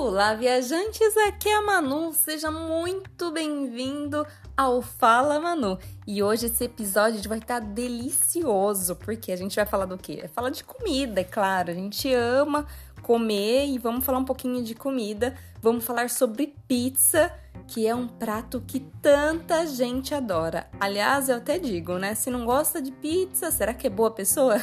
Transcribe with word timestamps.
Olá, 0.00 0.32
viajantes! 0.32 1.16
Aqui 1.26 1.48
é 1.48 1.56
a 1.56 1.60
Manu. 1.60 2.12
Seja 2.12 2.52
muito 2.52 3.32
bem-vindo 3.32 4.24
ao 4.56 4.80
Fala 4.80 5.40
Manu. 5.40 5.76
E 6.06 6.22
hoje 6.22 6.46
esse 6.46 6.62
episódio 6.62 7.28
vai 7.28 7.38
estar 7.38 7.58
delicioso, 7.58 8.94
porque 8.94 9.32
a 9.32 9.36
gente 9.36 9.56
vai 9.56 9.66
falar 9.66 9.86
do 9.86 9.98
quê? 9.98 10.20
É 10.22 10.28
falar 10.28 10.50
de 10.50 10.62
comida, 10.62 11.20
é 11.20 11.24
claro. 11.24 11.72
A 11.72 11.74
gente 11.74 12.14
ama 12.14 12.64
comer 13.02 13.66
e 13.66 13.76
vamos 13.76 14.04
falar 14.04 14.18
um 14.18 14.24
pouquinho 14.24 14.62
de 14.62 14.72
comida. 14.72 15.36
Vamos 15.60 15.84
falar 15.84 16.08
sobre 16.08 16.54
pizza, 16.68 17.32
que 17.66 17.84
é 17.84 17.92
um 17.92 18.06
prato 18.06 18.62
que 18.64 18.78
tanta 19.02 19.66
gente 19.66 20.14
adora. 20.14 20.68
Aliás, 20.78 21.28
eu 21.28 21.38
até 21.38 21.58
digo, 21.58 21.98
né? 21.98 22.14
Se 22.14 22.30
não 22.30 22.46
gosta 22.46 22.80
de 22.80 22.92
pizza, 22.92 23.50
será 23.50 23.74
que 23.74 23.88
é 23.88 23.90
boa 23.90 24.12
pessoa? 24.12 24.58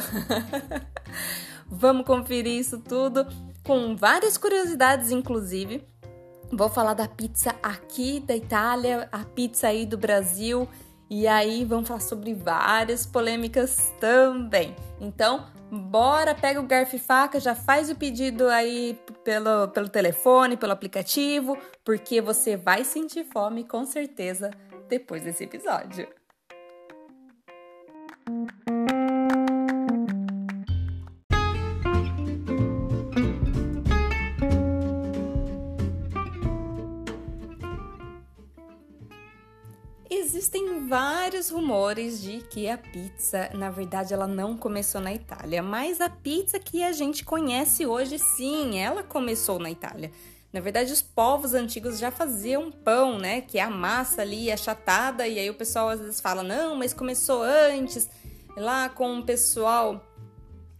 vamos 1.68 2.06
conferir 2.06 2.58
isso 2.58 2.78
tudo 2.78 3.26
com 3.66 3.96
várias 3.96 4.38
curiosidades, 4.38 5.10
inclusive. 5.10 5.84
Vou 6.52 6.68
falar 6.68 6.94
da 6.94 7.08
pizza 7.08 7.52
aqui 7.60 8.20
da 8.20 8.36
Itália, 8.36 9.08
a 9.10 9.24
pizza 9.24 9.66
aí 9.66 9.84
do 9.84 9.98
Brasil, 9.98 10.68
e 11.10 11.26
aí 11.26 11.64
vamos 11.64 11.88
falar 11.88 12.00
sobre 12.00 12.32
várias 12.32 13.04
polêmicas 13.04 13.92
também. 14.00 14.76
Então, 15.00 15.46
bora, 15.70 16.32
pega 16.32 16.60
o 16.60 16.66
garfo 16.66 16.94
e 16.94 17.00
faca, 17.00 17.40
já 17.40 17.56
faz 17.56 17.90
o 17.90 17.96
pedido 17.96 18.48
aí 18.48 18.96
pelo, 19.24 19.66
pelo 19.68 19.88
telefone, 19.88 20.56
pelo 20.56 20.72
aplicativo, 20.72 21.58
porque 21.84 22.20
você 22.20 22.56
vai 22.56 22.84
sentir 22.84 23.24
fome 23.24 23.64
com 23.64 23.84
certeza 23.84 24.52
depois 24.88 25.24
desse 25.24 25.42
episódio. 25.42 26.08
Existem 28.28 28.75
vários 40.98 41.50
rumores 41.50 42.22
de 42.22 42.38
que 42.38 42.70
a 42.70 42.78
pizza, 42.78 43.50
na 43.52 43.68
verdade, 43.68 44.14
ela 44.14 44.26
não 44.26 44.56
começou 44.56 44.98
na 44.98 45.12
Itália, 45.12 45.62
mas 45.62 46.00
a 46.00 46.08
pizza 46.08 46.58
que 46.58 46.82
a 46.82 46.90
gente 46.90 47.22
conhece 47.22 47.84
hoje, 47.84 48.18
sim, 48.18 48.78
ela 48.78 49.02
começou 49.02 49.58
na 49.58 49.70
Itália. 49.70 50.10
Na 50.50 50.58
verdade, 50.58 50.90
os 50.90 51.02
povos 51.02 51.52
antigos 51.52 51.98
já 51.98 52.10
faziam 52.10 52.72
pão, 52.72 53.18
né? 53.18 53.42
Que 53.42 53.58
é 53.58 53.62
a 53.62 53.68
massa 53.68 54.22
ali 54.22 54.50
achatada, 54.50 55.28
e 55.28 55.38
aí 55.38 55.50
o 55.50 55.54
pessoal 55.54 55.90
às 55.90 56.00
vezes 56.00 56.18
fala, 56.18 56.42
não, 56.42 56.74
mas 56.76 56.94
começou 56.94 57.42
antes, 57.42 58.08
lá 58.56 58.88
com 58.88 59.18
o 59.18 59.22
pessoal, 59.22 60.02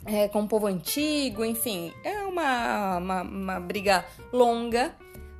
é, 0.06 0.28
com 0.28 0.44
o 0.44 0.48
povo 0.48 0.66
antigo, 0.66 1.44
enfim, 1.44 1.92
é 2.02 2.22
uma, 2.22 2.96
uma, 2.96 3.20
uma 3.20 3.60
briga 3.60 4.02
longa 4.32 4.96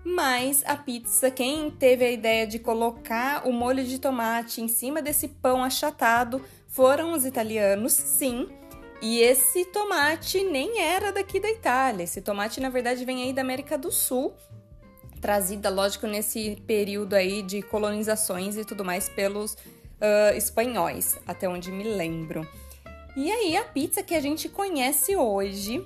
mas 0.07 0.63
a 0.65 0.77
pizza, 0.77 1.33
quem 1.33 1.69
teve 1.69 2.05
a 2.05 2.11
ideia 2.13 2.47
de 2.47 2.61
colocar 2.61 3.45
o 3.45 3.53
molho 3.53 3.83
de 3.83 3.99
tomate 3.99 4.63
em 4.63 4.69
cima 4.69 5.03
desse 5.03 5.27
pão 5.27 5.65
achatado 5.65 6.41
foram 6.69 7.13
os 7.13 7.25
italianos, 7.25 7.93
sim. 7.93 8.49
E 9.03 9.19
esse 9.19 9.65
tomate 9.65 10.45
nem 10.45 10.81
era 10.81 11.13
daqui 11.13 11.41
da 11.41 11.51
Itália. 11.51 12.05
Esse 12.05 12.23
tomate, 12.23 12.61
na 12.61 12.69
verdade, 12.69 13.05
vem 13.05 13.25
aí 13.25 13.33
da 13.33 13.43
América 13.43 13.77
do 13.77 13.91
Sul, 13.91 14.33
trazida, 15.21 15.69
lógico, 15.71 16.07
nesse 16.07 16.63
período 16.69 17.15
aí 17.15 17.43
de 17.43 17.61
colonizações 17.61 18.57
e 18.57 18.65
tudo 18.65 18.85
mais 18.85 19.09
pelos 19.09 19.55
uh, 19.55 20.37
espanhóis, 20.37 21.19
até 21.27 21.49
onde 21.49 21.73
me 21.73 21.83
lembro. 21.83 22.49
E 23.17 23.29
aí, 23.29 23.57
a 23.57 23.65
pizza 23.65 24.05
que 24.05 24.15
a 24.15 24.21
gente 24.21 24.49
conhece 24.49 25.17
hoje, 25.17 25.85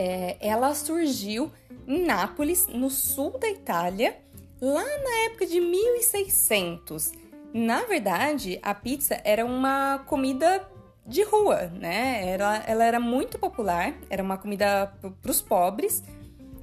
é, 0.00 0.38
ela 0.40 0.74
surgiu 0.74 1.52
em 1.86 2.02
Nápoles, 2.04 2.66
no 2.68 2.88
sul 2.88 3.38
da 3.38 3.48
Itália, 3.48 4.16
lá 4.58 4.82
na 4.82 5.26
época 5.26 5.44
de 5.46 5.60
1600. 5.60 7.12
Na 7.52 7.82
verdade, 7.82 8.58
a 8.62 8.74
pizza 8.74 9.20
era 9.24 9.44
uma 9.44 9.98
comida 10.06 10.66
de 11.04 11.22
rua, 11.22 11.66
né? 11.66 12.26
Ela, 12.32 12.64
ela 12.66 12.84
era 12.84 12.98
muito 12.98 13.38
popular, 13.38 13.94
era 14.08 14.22
uma 14.22 14.38
comida 14.38 14.90
para 15.20 15.30
os 15.30 15.42
pobres. 15.42 16.02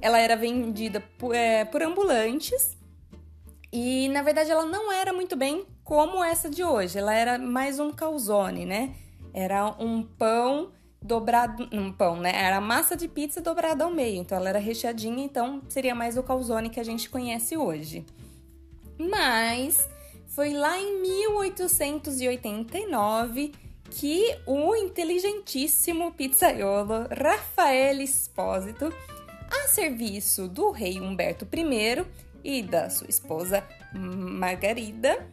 Ela 0.00 0.18
era 0.18 0.34
vendida 0.34 1.00
por, 1.16 1.32
é, 1.32 1.64
por 1.64 1.80
ambulantes 1.80 2.76
e, 3.72 4.08
na 4.08 4.22
verdade, 4.22 4.50
ela 4.50 4.64
não 4.64 4.92
era 4.92 5.12
muito 5.12 5.36
bem 5.36 5.64
como 5.84 6.24
essa 6.24 6.50
de 6.50 6.64
hoje. 6.64 6.98
Ela 6.98 7.14
era 7.14 7.38
mais 7.38 7.78
um 7.78 7.92
calzone, 7.92 8.64
né? 8.64 8.94
Era 9.32 9.66
um 9.78 10.02
pão 10.02 10.72
dobrado, 11.00 11.68
um 11.72 11.92
pão, 11.92 12.16
né? 12.16 12.32
Era 12.34 12.60
massa 12.60 12.96
de 12.96 13.06
pizza 13.08 13.40
dobrada 13.40 13.84
ao 13.84 13.90
meio, 13.90 14.20
então 14.20 14.36
ela 14.36 14.48
era 14.48 14.58
recheadinha, 14.58 15.24
então 15.24 15.62
seria 15.68 15.94
mais 15.94 16.16
o 16.16 16.22
calzone 16.22 16.70
que 16.70 16.80
a 16.80 16.84
gente 16.84 17.08
conhece 17.08 17.56
hoje. 17.56 18.04
Mas 18.98 19.88
foi 20.26 20.52
lá 20.52 20.76
em 20.78 21.00
1889 21.00 23.52
que 23.90 24.36
o 24.46 24.76
inteligentíssimo 24.76 26.12
pizzaiolo 26.12 27.08
Raffaele 27.10 28.04
Espósito, 28.04 28.92
a 29.50 29.66
serviço 29.68 30.46
do 30.46 30.70
rei 30.70 31.00
Humberto 31.00 31.48
I 31.52 32.04
e 32.44 32.62
da 32.62 32.90
sua 32.90 33.08
esposa 33.08 33.64
Margarida, 33.94 35.26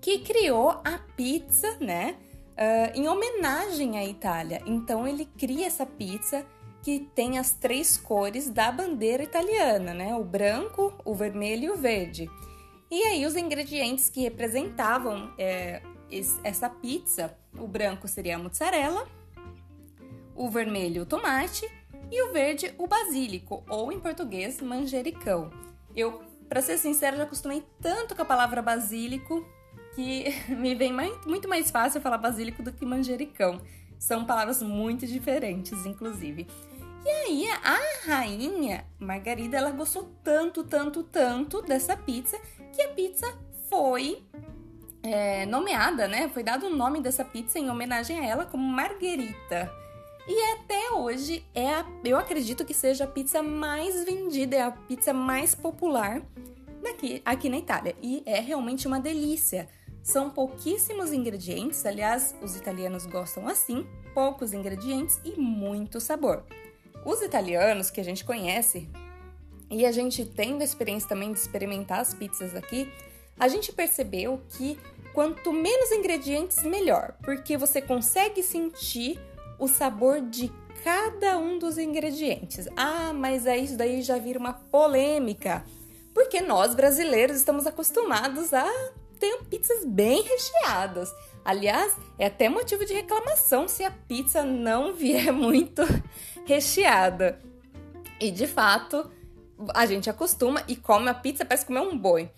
que 0.00 0.20
criou 0.20 0.70
a 0.84 0.98
pizza, 1.14 1.76
né? 1.78 2.16
Uh, 2.60 2.92
em 2.94 3.08
homenagem 3.08 3.98
à 3.98 4.04
Itália. 4.04 4.62
Então 4.66 5.08
ele 5.08 5.24
cria 5.24 5.66
essa 5.66 5.86
pizza 5.86 6.44
que 6.82 7.00
tem 7.14 7.38
as 7.38 7.52
três 7.52 7.96
cores 7.96 8.48
da 8.48 8.70
bandeira 8.70 9.22
italiana, 9.22 9.92
né? 9.92 10.14
O 10.14 10.24
branco, 10.24 10.94
o 11.04 11.14
vermelho 11.14 11.64
e 11.64 11.70
o 11.70 11.76
verde. 11.76 12.30
E 12.90 13.02
aí 13.04 13.24
os 13.26 13.36
ingredientes 13.36 14.10
que 14.10 14.20
representavam 14.20 15.32
é, 15.38 15.82
essa 16.42 16.68
pizza, 16.68 17.36
o 17.58 17.66
branco 17.66 18.08
seria 18.08 18.36
a 18.36 18.38
mozzarella, 18.38 19.06
o 20.34 20.48
vermelho 20.48 21.02
o 21.02 21.06
tomate 21.06 21.70
e 22.10 22.22
o 22.22 22.32
verde 22.32 22.74
o 22.78 22.86
basílico, 22.86 23.62
ou 23.68 23.92
em 23.92 24.00
português 24.00 24.60
manjericão. 24.60 25.50
Eu, 25.94 26.22
para 26.48 26.62
ser 26.62 26.78
sincera, 26.78 27.16
já 27.16 27.24
acostumei 27.24 27.62
tanto 27.80 28.16
com 28.16 28.22
a 28.22 28.24
palavra 28.24 28.62
basílico 28.62 29.46
que 29.94 30.26
me 30.54 30.74
vem 30.74 30.92
mais, 30.92 31.12
muito 31.26 31.48
mais 31.48 31.70
fácil 31.70 32.00
falar 32.00 32.18
basílico 32.18 32.62
do 32.62 32.72
que 32.72 32.84
manjericão. 32.84 33.60
São 33.98 34.24
palavras 34.24 34.62
muito 34.62 35.06
diferentes, 35.06 35.84
inclusive. 35.84 36.46
E 37.04 37.08
aí, 37.08 37.48
a 37.62 37.78
rainha 38.06 38.84
Margarida, 38.98 39.56
ela 39.56 39.70
gostou 39.70 40.10
tanto, 40.22 40.64
tanto, 40.64 41.02
tanto 41.02 41.62
dessa 41.62 41.96
pizza 41.96 42.38
que 42.72 42.82
a 42.82 42.88
pizza 42.88 43.26
foi 43.68 44.22
é, 45.02 45.46
nomeada, 45.46 46.06
né? 46.06 46.28
Foi 46.28 46.42
dado 46.42 46.66
o 46.66 46.76
nome 46.76 47.00
dessa 47.00 47.24
pizza 47.24 47.58
em 47.58 47.70
homenagem 47.70 48.18
a 48.18 48.26
ela 48.26 48.44
como 48.44 48.62
Margherita. 48.62 49.72
E 50.28 50.52
até 50.52 50.92
hoje 50.92 51.44
é 51.54 51.74
a, 51.74 51.86
eu 52.04 52.18
acredito 52.18 52.64
que 52.64 52.74
seja 52.74 53.04
a 53.04 53.06
pizza 53.06 53.42
mais 53.42 54.04
vendida, 54.04 54.56
é 54.56 54.62
a 54.62 54.70
pizza 54.70 55.12
mais 55.12 55.54
popular 55.54 56.22
daqui, 56.82 57.22
aqui 57.24 57.48
na 57.48 57.58
Itália. 57.58 57.96
E 58.02 58.22
é 58.26 58.40
realmente 58.40 58.86
uma 58.86 59.00
delícia. 59.00 59.68
São 60.02 60.30
pouquíssimos 60.30 61.12
ingredientes, 61.12 61.84
aliás, 61.84 62.34
os 62.42 62.56
italianos 62.56 63.06
gostam 63.06 63.46
assim, 63.46 63.86
poucos 64.14 64.52
ingredientes 64.52 65.20
e 65.24 65.38
muito 65.38 66.00
sabor. 66.00 66.44
Os 67.04 67.20
italianos 67.22 67.90
que 67.90 68.00
a 68.00 68.04
gente 68.04 68.24
conhece, 68.24 68.88
e 69.70 69.86
a 69.86 69.92
gente 69.92 70.24
tendo 70.24 70.62
a 70.62 70.64
experiência 70.64 71.08
também 71.08 71.32
de 71.32 71.38
experimentar 71.38 72.00
as 72.00 72.12
pizzas 72.12 72.54
aqui, 72.54 72.90
a 73.38 73.46
gente 73.46 73.72
percebeu 73.72 74.40
que 74.50 74.78
quanto 75.14 75.52
menos 75.52 75.92
ingredientes, 75.92 76.62
melhor, 76.64 77.14
porque 77.22 77.56
você 77.56 77.80
consegue 77.80 78.42
sentir 78.42 79.18
o 79.58 79.68
sabor 79.68 80.20
de 80.20 80.52
cada 80.82 81.38
um 81.38 81.58
dos 81.58 81.78
ingredientes. 81.78 82.66
Ah, 82.76 83.12
mas 83.12 83.46
aí 83.46 83.64
isso 83.64 83.76
daí 83.76 84.02
já 84.02 84.18
vira 84.18 84.38
uma 84.38 84.52
polêmica, 84.52 85.64
porque 86.14 86.40
nós 86.40 86.74
brasileiros 86.74 87.36
estamos 87.36 87.66
acostumados 87.66 88.52
a 88.52 88.66
tem 89.20 89.44
pizzas 89.44 89.84
bem 89.84 90.22
recheadas. 90.22 91.14
Aliás, 91.44 91.94
é 92.18 92.26
até 92.26 92.48
motivo 92.48 92.84
de 92.84 92.94
reclamação 92.94 93.68
se 93.68 93.84
a 93.84 93.90
pizza 93.90 94.42
não 94.42 94.94
vier 94.96 95.32
muito 95.32 95.82
recheada. 96.46 97.38
E 98.18 98.30
de 98.30 98.46
fato, 98.46 99.10
a 99.74 99.86
gente 99.86 100.10
acostuma 100.10 100.64
e 100.66 100.74
come 100.74 101.08
a 101.08 101.14
pizza, 101.14 101.44
parece 101.44 101.66
comer 101.66 101.80
um 101.80 101.96
boi. 101.96 102.30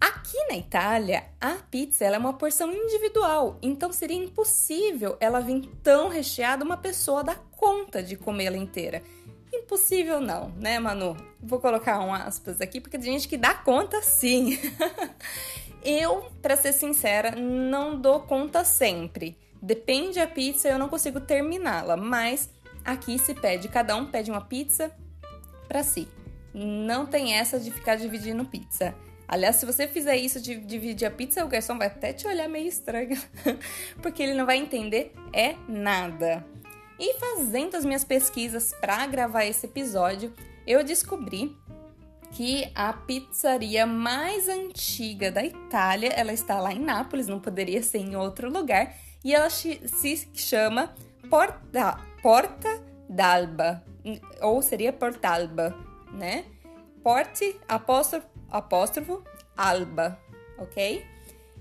Aqui 0.00 0.38
na 0.48 0.56
Itália, 0.56 1.24
a 1.40 1.54
pizza 1.54 2.04
é 2.04 2.16
uma 2.16 2.34
porção 2.34 2.72
individual, 2.72 3.58
então 3.60 3.92
seria 3.92 4.16
impossível 4.16 5.16
ela 5.18 5.40
vir 5.40 5.68
tão 5.82 6.08
recheada 6.08 6.64
uma 6.64 6.76
pessoa 6.76 7.24
dar 7.24 7.38
conta 7.50 8.00
de 8.00 8.16
comê-la 8.16 8.56
inteira. 8.56 9.02
Impossível 9.52 10.20
não, 10.20 10.50
né, 10.50 10.78
Manu? 10.78 11.16
Vou 11.40 11.58
colocar 11.58 11.98
um 12.00 12.14
aspas 12.14 12.60
aqui 12.60 12.80
porque 12.80 12.98
tem 12.98 13.12
gente 13.12 13.26
que 13.26 13.36
dá 13.36 13.54
conta 13.54 14.00
sim. 14.02 14.58
Eu, 15.82 16.30
para 16.42 16.56
ser 16.56 16.72
sincera, 16.72 17.32
não 17.32 18.00
dou 18.00 18.20
conta 18.20 18.64
sempre. 18.64 19.36
Depende 19.60 20.18
da 20.18 20.26
pizza, 20.26 20.68
eu 20.68 20.78
não 20.78 20.88
consigo 20.88 21.20
terminá-la, 21.20 21.96
mas 21.96 22.50
aqui 22.84 23.18
se 23.18 23.34
pede, 23.34 23.68
cada 23.68 23.96
um 23.96 24.06
pede 24.06 24.30
uma 24.30 24.40
pizza 24.40 24.90
para 25.66 25.82
si. 25.82 26.08
não 26.54 27.06
tem 27.06 27.34
essa 27.34 27.58
de 27.60 27.70
ficar 27.70 27.96
dividindo 27.96 28.44
pizza. 28.44 28.94
Aliás, 29.28 29.56
se 29.56 29.66
você 29.66 29.86
fizer 29.86 30.16
isso 30.16 30.40
de 30.40 30.56
dividir 30.56 31.06
a 31.06 31.10
pizza, 31.10 31.44
o 31.44 31.48
garçom 31.48 31.76
vai 31.76 31.88
até 31.88 32.14
te 32.14 32.26
olhar 32.26 32.48
meio 32.48 32.66
estranho, 32.66 33.20
porque 34.00 34.22
ele 34.22 34.32
não 34.32 34.46
vai 34.46 34.56
entender 34.56 35.12
é 35.34 35.54
nada. 35.68 36.44
E 36.98 37.14
fazendo 37.14 37.76
as 37.76 37.84
minhas 37.84 38.04
pesquisas 38.04 38.72
para 38.80 39.06
gravar 39.06 39.44
esse 39.44 39.66
episódio, 39.66 40.32
eu 40.66 40.82
descobri 40.82 41.54
que 42.30 42.70
a 42.74 42.92
pizzaria 42.92 43.86
mais 43.86 44.48
antiga 44.48 45.30
da 45.30 45.42
Itália, 45.44 46.10
ela 46.10 46.32
está 46.32 46.60
lá 46.60 46.72
em 46.72 46.78
Nápoles, 46.78 47.26
não 47.26 47.40
poderia 47.40 47.82
ser 47.82 47.98
em 47.98 48.16
outro 48.16 48.50
lugar, 48.50 48.94
e 49.24 49.34
ela 49.34 49.50
se 49.50 50.30
chama 50.34 50.94
Porta, 51.28 51.98
Porta 52.22 52.82
d'Alba, 53.08 53.82
ou 54.40 54.62
seria 54.62 54.92
Portalba, 54.92 55.74
né? 56.12 56.44
Porte, 57.02 57.58
apóstrofo, 57.66 58.26
apóstrofo, 58.50 59.24
Alba, 59.56 60.18
ok? 60.58 61.04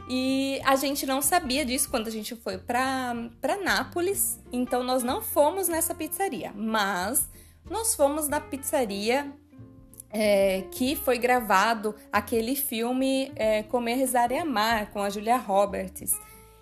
E 0.10 0.62
a 0.64 0.76
gente 0.76 1.06
não 1.06 1.22
sabia 1.22 1.66
disso 1.66 1.90
quando 1.90 2.08
a 2.08 2.12
gente 2.12 2.36
foi 2.36 2.58
para 2.58 3.14
Nápoles, 3.64 4.40
então 4.52 4.84
nós 4.84 5.04
não 5.04 5.22
fomos 5.22 5.68
nessa 5.68 5.96
pizzaria, 5.96 6.52
mas 6.54 7.30
nós 7.70 7.96
fomos 7.96 8.28
na 8.28 8.40
pizzaria 8.40 9.34
é, 10.12 10.64
que 10.72 10.96
foi 10.96 11.18
gravado 11.18 11.96
aquele 12.12 12.56
filme 12.56 13.32
é, 13.36 13.64
Comer, 13.64 13.96
Rezar 13.96 14.32
e 14.32 14.38
Amar 14.38 14.92
com 14.92 15.02
a 15.02 15.10
Julia 15.10 15.38
Roberts. 15.38 16.14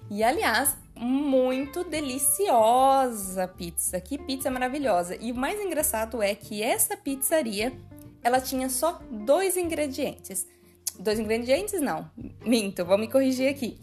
E 0.10 0.24
aliás, 0.24 0.78
muito 0.96 1.84
deliciosa 1.84 3.48
pizza. 3.48 4.00
Que 4.00 4.18
pizza 4.18 4.50
maravilhosa. 4.50 5.18
E 5.20 5.32
o 5.32 5.36
mais 5.36 5.60
engraçado 5.60 6.22
é 6.22 6.34
que 6.34 6.64
essa 6.64 6.96
pizzaria, 6.96 7.74
ela 8.24 8.40
tinha 8.40 8.70
só 8.70 9.00
dois 9.12 9.58
ingredientes. 9.58 10.48
Dois 11.00 11.20
ingredientes 11.20 11.82
não. 11.82 12.10
Minto, 12.46 12.86
vou 12.86 12.98
me 12.98 13.10
corrigir 13.10 13.50
aqui. 13.50 13.80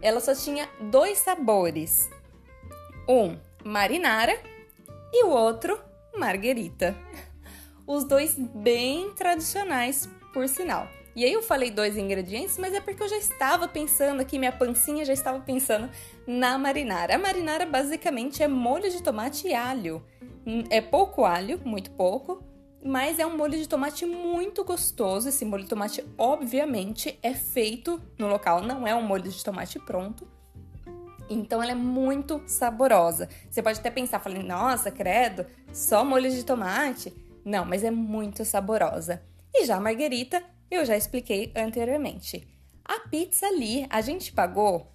Ela 0.00 0.20
só 0.20 0.34
tinha 0.34 0.68
dois 0.90 1.18
sabores. 1.18 2.08
Um, 3.08 3.36
marinara 3.64 4.38
e 5.12 5.24
o 5.24 5.28
outro, 5.28 5.78
marguerita. 6.16 6.96
Os 7.86 8.04
dois 8.04 8.36
bem 8.36 9.12
tradicionais, 9.12 10.08
por 10.32 10.48
sinal. 10.48 10.88
E 11.16 11.24
aí 11.24 11.32
eu 11.32 11.42
falei 11.42 11.70
dois 11.70 11.96
ingredientes, 11.96 12.58
mas 12.58 12.74
é 12.74 12.80
porque 12.80 13.02
eu 13.02 13.08
já 13.08 13.16
estava 13.16 13.66
pensando 13.66 14.20
aqui, 14.20 14.38
minha 14.38 14.52
pancinha 14.52 15.02
já 15.02 15.14
estava 15.14 15.40
pensando 15.40 15.88
na 16.26 16.58
marinara. 16.58 17.14
A 17.14 17.18
marinara 17.18 17.64
basicamente 17.64 18.42
é 18.42 18.48
molho 18.48 18.90
de 18.90 19.02
tomate 19.02 19.48
e 19.48 19.54
alho. 19.54 20.04
Hum, 20.46 20.64
é 20.68 20.80
pouco 20.82 21.24
alho, 21.24 21.58
muito 21.64 21.90
pouco, 21.92 22.44
mas 22.84 23.18
é 23.18 23.26
um 23.26 23.34
molho 23.34 23.56
de 23.56 23.66
tomate 23.66 24.04
muito 24.04 24.62
gostoso. 24.62 25.30
Esse 25.30 25.44
molho 25.46 25.62
de 25.62 25.70
tomate, 25.70 26.04
obviamente, 26.18 27.18
é 27.22 27.32
feito 27.32 27.98
no 28.18 28.28
local, 28.28 28.60
não 28.60 28.86
é 28.86 28.94
um 28.94 29.02
molho 29.02 29.30
de 29.30 29.42
tomate 29.42 29.78
pronto. 29.78 30.28
Então 31.30 31.62
ela 31.62 31.72
é 31.72 31.74
muito 31.74 32.42
saborosa. 32.46 33.28
Você 33.50 33.62
pode 33.62 33.80
até 33.80 33.90
pensar, 33.90 34.20
falando, 34.20 34.44
nossa, 34.44 34.90
credo, 34.90 35.46
só 35.72 36.04
molho 36.04 36.30
de 36.30 36.44
tomate? 36.44 37.12
Não, 37.46 37.64
mas 37.64 37.84
é 37.84 37.92
muito 37.92 38.44
saborosa. 38.44 39.22
E 39.54 39.64
já 39.64 39.76
a 39.76 39.80
marguerita 39.80 40.42
eu 40.68 40.84
já 40.84 40.96
expliquei 40.96 41.52
anteriormente. 41.54 42.44
A 42.84 43.08
pizza 43.08 43.46
ali, 43.46 43.86
a 43.88 44.00
gente 44.00 44.32
pagou, 44.32 44.92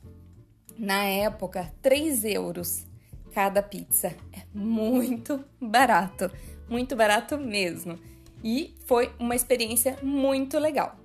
na 0.77 1.05
época, 1.05 1.73
3 1.81 2.25
euros 2.25 2.85
cada 3.33 3.63
pizza. 3.63 4.09
É 4.33 4.41
muito 4.53 5.41
barato, 5.61 6.29
muito 6.67 6.93
barato 6.93 7.37
mesmo. 7.37 7.97
E 8.43 8.75
foi 8.85 9.13
uma 9.17 9.33
experiência 9.33 9.97
muito 10.03 10.59
legal. 10.59 10.97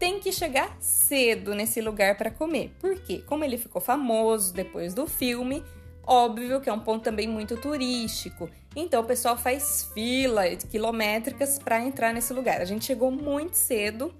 Tem 0.00 0.18
que 0.18 0.32
chegar 0.32 0.76
cedo 0.80 1.54
nesse 1.54 1.80
lugar 1.80 2.16
para 2.16 2.30
comer, 2.30 2.74
porque, 2.80 3.18
como 3.18 3.44
ele 3.44 3.56
ficou 3.56 3.80
famoso 3.80 4.52
depois 4.52 4.94
do 4.94 5.06
filme, 5.06 5.62
óbvio 6.08 6.60
que 6.60 6.70
é 6.70 6.72
um 6.72 6.80
ponto 6.80 7.04
também 7.04 7.28
muito 7.28 7.56
turístico. 7.56 8.50
Então 8.74 9.02
o 9.02 9.04
pessoal 9.04 9.36
faz 9.36 9.90
fila 9.92 10.44
quilométricas 10.70 11.58
para 11.58 11.80
entrar 11.80 12.12
nesse 12.14 12.32
lugar. 12.32 12.60
A 12.60 12.64
gente 12.64 12.84
chegou 12.84 13.10
muito 13.10 13.54
cedo 13.54 14.12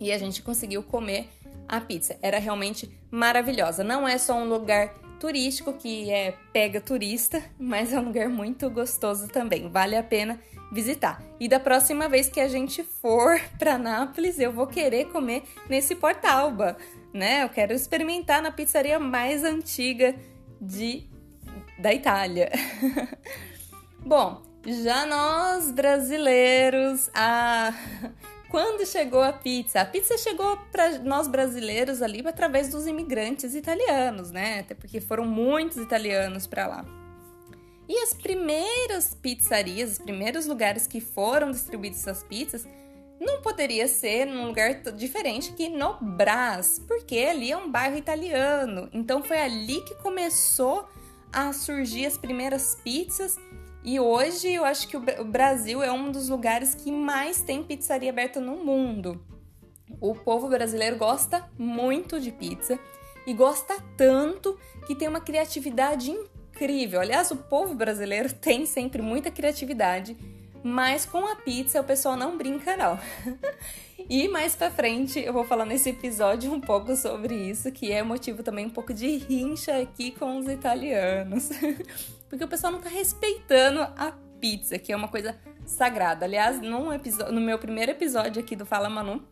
e 0.00 0.10
a 0.10 0.18
gente 0.18 0.42
conseguiu 0.42 0.82
comer 0.82 1.28
a 1.68 1.80
pizza. 1.80 2.16
Era 2.22 2.38
realmente 2.38 2.90
maravilhosa. 3.10 3.84
Não 3.84 4.08
é 4.08 4.16
só 4.16 4.34
um 4.34 4.48
lugar 4.48 4.94
turístico 5.20 5.74
que 5.74 6.10
é 6.10 6.34
pega 6.52 6.80
turista, 6.80 7.42
mas 7.60 7.92
é 7.92 8.00
um 8.00 8.06
lugar 8.06 8.28
muito 8.28 8.68
gostoso 8.70 9.28
também. 9.28 9.68
Vale 9.68 9.96
a 9.96 10.02
pena 10.02 10.40
visitar. 10.72 11.22
E 11.38 11.48
da 11.48 11.60
próxima 11.60 12.08
vez 12.08 12.28
que 12.28 12.40
a 12.40 12.48
gente 12.48 12.82
for 12.82 13.40
para 13.58 13.76
Nápoles, 13.76 14.38
eu 14.38 14.52
vou 14.52 14.66
querer 14.66 15.06
comer 15.06 15.42
nesse 15.68 15.94
Portalba, 15.94 16.76
né? 17.12 17.42
Eu 17.42 17.48
quero 17.50 17.74
experimentar 17.74 18.40
na 18.40 18.50
pizzaria 18.50 18.98
mais 18.98 19.44
antiga 19.44 20.14
de 20.60 21.09
da 21.80 21.92
Itália. 21.92 22.50
Bom, 24.04 24.42
já 24.66 25.06
nós 25.06 25.70
brasileiros, 25.70 27.10
a 27.14 27.72
quando 28.50 28.84
chegou 28.84 29.22
a 29.22 29.32
pizza? 29.32 29.80
A 29.80 29.84
pizza 29.84 30.18
chegou 30.18 30.56
para 30.72 30.98
nós 30.98 31.28
brasileiros 31.28 32.02
ali 32.02 32.20
através 32.26 32.68
dos 32.68 32.86
imigrantes 32.86 33.54
italianos, 33.54 34.32
né? 34.32 34.60
Até 34.60 34.74
porque 34.74 35.00
foram 35.00 35.24
muitos 35.24 35.76
italianos 35.76 36.48
para 36.48 36.66
lá. 36.66 36.84
E 37.88 37.96
as 38.02 38.12
primeiras 38.12 39.14
pizzarias, 39.14 39.92
os 39.92 39.98
primeiros 39.98 40.46
lugares 40.46 40.86
que 40.86 41.00
foram 41.00 41.50
distribuídas 41.50 42.00
essas 42.00 42.22
pizzas, 42.24 42.66
não 43.20 43.40
poderia 43.40 43.86
ser 43.86 44.26
num 44.26 44.46
lugar 44.46 44.74
diferente 44.96 45.52
que 45.52 45.68
no 45.68 45.94
Brás, 46.00 46.80
porque 46.88 47.18
ali 47.18 47.52
é 47.52 47.56
um 47.56 47.70
bairro 47.70 47.96
italiano. 47.96 48.88
Então 48.92 49.22
foi 49.22 49.38
ali 49.38 49.80
que 49.82 49.94
começou 49.96 50.88
a 51.32 51.52
surgir 51.52 52.06
as 52.06 52.18
primeiras 52.18 52.76
pizzas 52.82 53.38
e 53.82 53.98
hoje 53.98 54.52
eu 54.52 54.64
acho 54.64 54.86
que 54.86 54.96
o 54.96 55.24
Brasil 55.24 55.82
é 55.82 55.90
um 55.90 56.10
dos 56.10 56.28
lugares 56.28 56.74
que 56.74 56.92
mais 56.92 57.40
tem 57.40 57.62
pizzaria 57.62 58.10
aberta 58.10 58.38
no 58.38 58.56
mundo. 58.56 59.24
O 60.00 60.14
povo 60.14 60.48
brasileiro 60.48 60.96
gosta 60.96 61.48
muito 61.58 62.20
de 62.20 62.30
pizza 62.30 62.78
e 63.26 63.32
gosta 63.32 63.74
tanto 63.96 64.58
que 64.86 64.94
tem 64.94 65.08
uma 65.08 65.20
criatividade 65.20 66.10
incrível. 66.10 67.00
Aliás, 67.00 67.30
o 67.30 67.36
povo 67.36 67.74
brasileiro 67.74 68.32
tem 68.34 68.66
sempre 68.66 69.00
muita 69.00 69.30
criatividade, 69.30 70.16
mas 70.62 71.06
com 71.06 71.24
a 71.26 71.36
pizza 71.36 71.80
o 71.80 71.84
pessoal 71.84 72.16
não 72.16 72.36
brinca 72.36 72.76
não. 72.76 72.98
e 74.08 74.28
mais 74.28 74.54
para 74.54 74.70
frente 74.70 75.18
eu 75.20 75.32
vou 75.32 75.44
falar 75.44 75.64
nesse 75.64 75.90
episódio 75.90 76.52
um 76.52 76.60
pouco 76.60 76.94
sobre 76.96 77.34
isso, 77.34 77.70
que 77.72 77.92
é 77.92 78.02
motivo 78.02 78.42
também 78.42 78.66
um 78.66 78.70
pouco 78.70 78.94
de 78.94 79.16
rincha 79.16 79.78
aqui 79.78 80.10
com 80.12 80.38
os 80.38 80.48
italianos. 80.48 81.50
porque 82.28 82.44
o 82.44 82.48
pessoal 82.48 82.72
não 82.72 82.80
tá 82.80 82.88
respeitando 82.88 83.80
a 83.80 84.12
pizza, 84.40 84.78
que 84.78 84.92
é 84.92 84.96
uma 84.96 85.08
coisa 85.08 85.36
sagrada. 85.66 86.24
Aliás, 86.24 86.60
episódio, 86.94 87.32
no 87.32 87.40
meu 87.40 87.58
primeiro 87.58 87.92
episódio 87.92 88.40
aqui 88.42 88.56
do 88.56 88.64
Fala 88.64 88.88
Manu, 88.88 89.22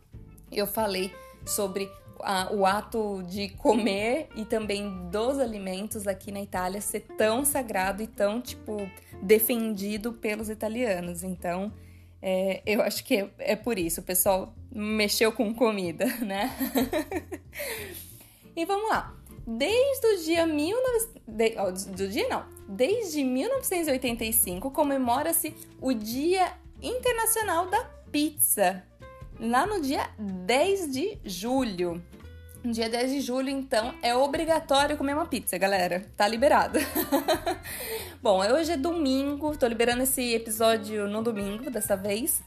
eu 0.51 0.67
falei 0.67 1.13
sobre 1.47 1.91
a, 2.21 2.53
o 2.53 2.67
ato 2.67 3.23
de 3.25 3.49
comer 3.51 4.29
e 4.35 4.45
também 4.45 5.09
dos 5.11 5.39
alimentos 5.39 6.07
aqui 6.07 6.31
na 6.31 6.43
Itália 6.43 6.81
ser 6.81 7.01
tão 7.17 7.45
sagrado 7.45 8.03
e 8.03 8.07
tão, 8.07 8.41
tipo, 8.41 8.91
defendido 9.23 10.13
pelos 10.13 10.49
italianos. 10.49 11.23
Então, 11.23 11.73
é, 12.21 12.63
eu 12.67 12.83
acho 12.83 13.05
que 13.05 13.17
é, 13.17 13.31
é 13.39 13.57
por 13.57 13.79
isso. 13.79 14.01
O 14.01 14.05
pessoal 14.05 14.55
mexeu 14.73 15.33
com 15.33 15.55
comida, 15.55 16.07
né? 16.25 16.55
e 18.57 18.65
vamos 18.65 18.89
lá. 18.91 19.15
Desde 19.47 20.07
o 20.07 20.25
dia 20.25 20.47
19... 20.47 21.09
De, 21.27 21.51
do 21.93 22.09
dia 22.09 22.29
não. 22.29 22.45
Desde 22.69 23.25
1985 23.25 24.71
comemora-se 24.71 25.55
o 25.81 25.95
Dia 25.95 26.53
Internacional 26.83 27.67
da 27.67 27.83
Pizza. 28.13 28.83
Lá 29.41 29.65
no 29.65 29.81
dia 29.81 30.11
10 30.19 30.93
de 30.93 31.19
julho. 31.25 32.03
No 32.63 32.73
dia 32.73 32.91
10 32.91 33.13
de 33.13 33.21
julho, 33.21 33.49
então, 33.49 33.95
é 34.03 34.15
obrigatório 34.15 34.97
comer 34.97 35.15
uma 35.15 35.27
pizza, 35.27 35.57
galera. 35.57 36.05
Tá 36.17 36.27
liberado. 36.29 36.79
Bom, 38.21 38.41
hoje 38.41 38.73
é 38.73 38.77
domingo, 38.77 39.57
tô 39.57 39.65
liberando 39.69 40.03
esse 40.03 40.35
episódio 40.35 41.07
no 41.07 41.23
domingo 41.23 41.71
dessa 41.71 41.97
vez. 41.97 42.43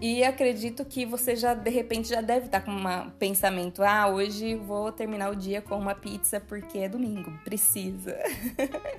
E 0.00 0.24
acredito 0.24 0.82
que 0.82 1.04
você 1.04 1.36
já, 1.36 1.52
de 1.52 1.68
repente, 1.68 2.08
já 2.08 2.22
deve 2.22 2.46
estar 2.46 2.62
com 2.62 2.70
um 2.70 3.10
pensamento: 3.10 3.82
ah, 3.82 4.08
hoje 4.08 4.54
vou 4.54 4.90
terminar 4.90 5.30
o 5.30 5.36
dia 5.36 5.60
com 5.60 5.78
uma 5.78 5.94
pizza 5.94 6.40
porque 6.40 6.78
é 6.78 6.88
domingo, 6.88 7.30
precisa. 7.44 8.16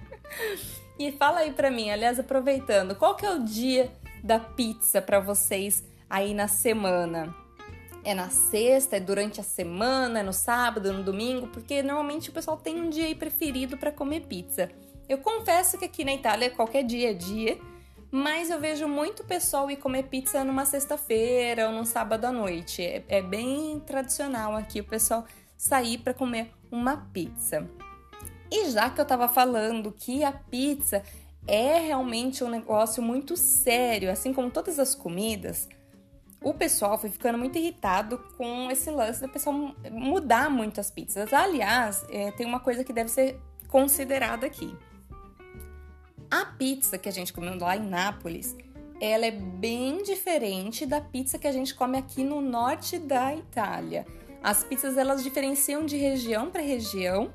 e 1.00 1.12
fala 1.14 1.40
aí 1.40 1.52
pra 1.52 1.72
mim, 1.72 1.90
aliás, 1.90 2.20
aproveitando, 2.20 2.96
qual 2.96 3.16
que 3.16 3.26
é 3.26 3.32
o 3.32 3.44
dia 3.44 3.92
da 4.24 4.40
pizza 4.40 5.02
para 5.02 5.20
vocês 5.20 5.84
aí 6.08 6.36
na 6.36 6.48
semana? 6.48 7.34
É 8.04 8.14
na 8.14 8.30
sexta, 8.30 8.98
é 8.98 9.00
durante 9.00 9.42
a 9.42 9.44
semana, 9.44 10.20
é 10.20 10.24
no 10.24 10.34
sábado, 10.34 10.94
no 10.94 11.02
domingo? 11.02 11.48
Porque 11.48 11.82
normalmente 11.82 12.30
o 12.30 12.32
pessoal 12.32 12.58
tem 12.58 12.80
um 12.80 12.92
dia 12.92 13.06
aí 13.06 13.16
preferido 13.16 13.76
para 13.76 13.92
comer 13.92 14.28
pizza. 14.28 14.70
Eu 15.08 15.20
confesso 15.20 15.78
que 15.78 15.86
aqui 15.86 16.04
na 16.04 16.14
Itália 16.14 16.50
qualquer 16.50 16.84
dia 16.84 17.12
é 17.12 17.14
dia, 17.14 17.60
mas 18.12 18.50
eu 18.50 18.60
vejo 18.60 18.88
muito 18.88 19.24
pessoal 19.24 19.70
ir 19.70 19.78
comer 19.78 20.04
pizza 20.04 20.44
numa 20.44 20.66
sexta-feira 20.66 21.68
ou 21.68 21.74
num 21.74 21.86
sábado 21.86 22.26
à 22.26 22.32
noite. 22.32 22.82
É, 22.82 23.04
é 23.08 23.22
bem 23.22 23.80
tradicional 23.82 24.56
aqui 24.56 24.80
o 24.80 24.86
pessoal 24.86 25.26
sair 25.58 25.98
para 25.98 26.14
comer 26.14 26.52
uma 26.72 26.98
pizza. 27.12 27.70
E 28.52 28.70
já 28.70 28.90
que 28.90 29.02
eu 29.02 29.06
tava 29.06 29.28
falando 29.28 29.92
que 29.92 30.24
a 30.24 30.32
pizza 30.32 31.04
é 31.48 31.80
realmente 31.80 32.44
um 32.44 32.50
negócio 32.50 33.02
muito 33.04 33.36
sério, 33.36 34.12
assim 34.12 34.34
como 34.34 34.50
todas 34.50 34.80
as 34.80 34.96
comidas, 34.96 35.68
o 36.42 36.54
pessoal 36.54 36.98
foi 36.98 37.10
ficando 37.10 37.38
muito 37.38 37.58
irritado 37.58 38.20
com 38.38 38.70
esse 38.70 38.90
lance 38.92 39.22
do 39.22 39.30
pessoal 39.30 39.54
mudar 39.92 40.50
muito 40.50 40.80
as 40.80 40.92
pizzas. 40.92 41.34
Aliás, 41.34 42.06
é, 42.10 42.32
tem 42.32 42.46
uma 42.46 42.60
coisa 42.60 42.84
que 42.84 42.94
deve 42.94 43.10
ser 43.10 43.40
considerada 43.68 44.46
aqui. 44.46 44.76
A 46.30 46.46
pizza 46.46 46.98
que 46.98 47.08
a 47.08 47.12
gente 47.12 47.32
comeu 47.32 47.58
lá 47.58 47.78
em 47.78 47.88
Nápoles, 47.88 48.56
ela 49.00 49.26
é 49.26 49.32
bem 49.32 50.02
diferente 50.04 50.86
da 50.86 51.02
pizza 51.02 51.38
que 51.38 51.48
a 51.48 51.52
gente 51.52 51.74
come 51.74 51.98
aqui 51.98 52.24
no 52.24 52.42
norte 52.42 52.98
da 52.98 53.36
Itália. 53.36 54.06
As 54.42 54.64
pizzas 54.64 54.98
elas 54.98 55.24
diferenciam 55.24 55.86
de 55.86 55.98
região 55.98 56.50
para 56.50 56.62
região. 56.62 57.32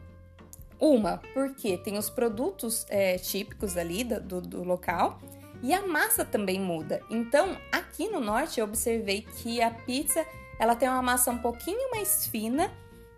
Uma, 0.79 1.21
porque 1.35 1.77
tem 1.77 1.99
os 1.99 2.09
produtos 2.09 2.87
é, 2.89 3.19
típicos 3.19 3.77
ali 3.77 4.03
do, 4.03 4.41
do 4.41 4.65
local 4.65 5.21
e 5.63 5.75
a 5.75 5.87
massa 5.87 6.25
também 6.25 6.59
muda. 6.59 7.03
Então, 7.11 7.57
aqui 7.71 8.09
no 8.09 8.21
norte 8.21 8.61
eu 8.61 8.65
observei 8.65 9.23
que 9.23 9.61
a 9.61 9.71
pizza 9.71 10.25
ela 10.59 10.75
tem 10.75 10.89
uma 10.89 11.03
massa 11.03 11.31
um 11.31 11.39
pouquinho 11.39 11.91
mais 11.91 12.27
fina 12.27 12.71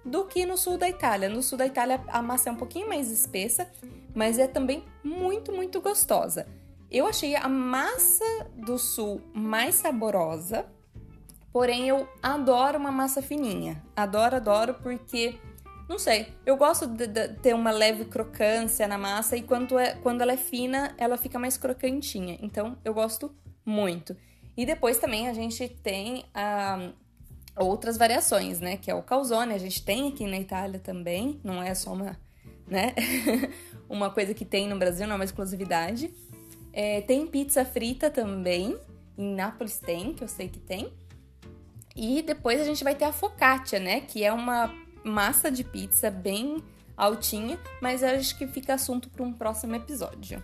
do 0.05 0.25
que 0.25 0.45
no 0.45 0.57
sul 0.57 0.79
da 0.79 0.89
Itália. 0.89 1.29
No 1.29 1.43
sul 1.43 1.59
da 1.59 1.67
Itália 1.67 2.01
a 2.09 2.23
massa 2.23 2.49
é 2.49 2.53
um 2.53 2.57
pouquinho 2.57 2.89
mais 2.89 3.11
espessa, 3.11 3.71
mas 4.15 4.39
é 4.39 4.47
também 4.47 4.85
muito, 5.03 5.53
muito 5.53 5.81
gostosa. 5.81 6.47
Eu 6.91 7.07
achei 7.07 7.35
a 7.35 7.49
massa 7.49 8.25
do 8.55 8.79
sul 8.79 9.23
mais 9.33 9.77
saborosa, 9.77 10.67
porém 11.53 11.89
eu 11.89 12.09
adoro 12.23 12.79
uma 12.79 12.93
massa 12.93 13.23
fininha. 13.23 13.83
Adoro, 13.97 14.37
adoro 14.37 14.75
porque 14.83 15.39
não 15.89 15.99
sei, 15.99 16.33
eu 16.47 16.57
gosto 16.57 16.87
de, 16.87 17.07
de, 17.07 17.29
ter 17.35 17.55
uma 17.55 17.71
leve 17.71 18.05
crocância 18.05 18.87
na 18.89 18.97
massa 18.97 19.37
e 19.37 19.43
quando, 19.43 19.79
é, 19.79 19.95
quando 19.97 20.23
ela 20.23 20.33
é 20.33 20.37
fina, 20.37 20.95
ela 20.97 21.17
fica 21.17 21.39
mais 21.39 21.57
crocantinha. 21.57 22.39
Então 22.41 22.77
eu 22.85 22.95
gosto 22.95 23.35
muito. 23.65 24.17
E 24.57 24.67
depois 24.67 24.99
também 24.99 25.29
a 25.29 25.33
gente 25.33 25.69
tem 25.69 26.25
ah, 26.35 26.93
outras 27.57 27.97
variações, 27.97 28.61
né? 28.61 28.77
Que 28.77 28.91
é 28.91 28.95
o 28.95 29.03
calzone, 29.03 29.55
a 29.55 29.59
gente 29.59 29.85
tem 29.85 30.09
aqui 30.09 30.27
na 30.27 30.39
Itália 30.39 30.79
também, 30.79 31.41
não 31.45 31.63
é 31.63 31.75
só 31.75 31.93
uma, 31.93 32.19
né? 32.67 32.95
uma 33.89 34.11
coisa 34.11 34.35
que 34.35 34.45
tem 34.45 34.69
no 34.69 34.79
Brasil, 34.79 35.07
não 35.07 35.15
é 35.15 35.17
uma 35.19 35.25
exclusividade. 35.25 36.13
É, 36.73 37.01
tem 37.03 37.27
pizza 37.27 37.65
frita 37.65 38.11
também, 38.11 38.79
em 39.17 39.35
Nápoles 39.35 39.79
tem, 39.79 40.15
que 40.15 40.25
eu 40.25 40.29
sei 40.29 40.49
que 40.49 40.59
tem. 40.59 40.93
E 41.95 42.23
depois 42.23 42.61
a 42.61 42.65
gente 42.65 42.83
vai 42.83 42.95
ter 42.95 43.05
a 43.05 43.13
focaccia, 43.13 43.79
né? 43.79 44.01
Que 44.01 44.25
é 44.25 44.33
uma 44.33 44.73
massa 45.05 45.51
de 45.51 45.63
pizza 45.63 46.11
bem 46.11 46.63
altinha, 46.97 47.59
mas 47.81 48.03
acho 48.03 48.37
que 48.39 48.47
fica 48.47 48.75
assunto 48.75 49.11
para 49.11 49.23
um 49.23 49.33
próximo 49.33 49.75
episódio. 49.75 50.43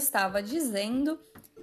Estava 0.00 0.42
dizendo, 0.42 1.18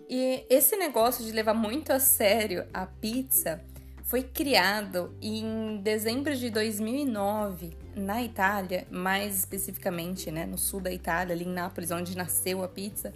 e 0.10 0.46
esse 0.50 0.77
negócio 0.77 1.24
de 1.25 1.32
levar 1.32 1.53
muito 1.53 1.91
a 1.91 2.00
sério 2.00 2.65
a 2.74 2.86
pizza 2.86 3.62
foi 4.06 4.24
criado 4.24 5.13
em 5.22 5.82
dezembro 5.84 6.34
de 6.34 6.50
2009 6.50 7.75
na 7.94 8.24
Itália, 8.24 8.88
mais 8.89 9.38
especificamente, 9.38 10.32
né, 10.32 10.46
no 10.46 10.58
sul 10.58 10.79
da 10.79 10.91
Itália, 10.91 11.36
ali 11.36 11.44
em 11.44 11.51
Nápoles, 11.51 11.91
onde 11.91 12.15
nasceu 12.15 12.63
a 12.63 12.70
pizza, 12.70 13.12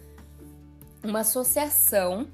uma 1.01 1.22
associação 1.22 2.28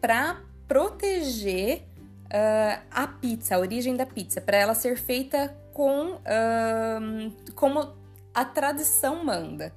para 0.00 0.42
proteger 0.66 1.82
uh, 2.26 2.82
a 2.90 3.06
pizza, 3.06 3.54
a 3.54 3.58
origem 3.60 3.94
da 3.94 4.04
pizza, 4.04 4.40
para 4.40 4.56
ela 4.56 4.74
ser 4.74 4.96
feita 4.96 5.56
com 5.72 6.14
uh, 6.14 7.52
como 7.54 7.94
a 8.34 8.44
tradição 8.44 9.24
manda. 9.24 9.72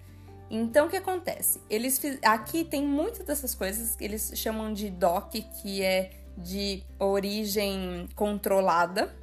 Então, 0.50 0.88
o 0.88 0.90
que 0.90 0.98
acontece? 0.98 1.60
Eles. 1.70 2.00
Aqui 2.24 2.64
tem 2.64 2.86
muitas 2.86 3.26
dessas 3.26 3.56
coisas 3.56 3.96
que 3.96 4.04
eles 4.04 4.32
chamam 4.36 4.74
de 4.74 4.90
DOC, 4.90 5.42
que 5.62 5.82
é 5.82 6.12
de 6.38 6.84
origem 7.00 8.08
controlada, 8.16 9.16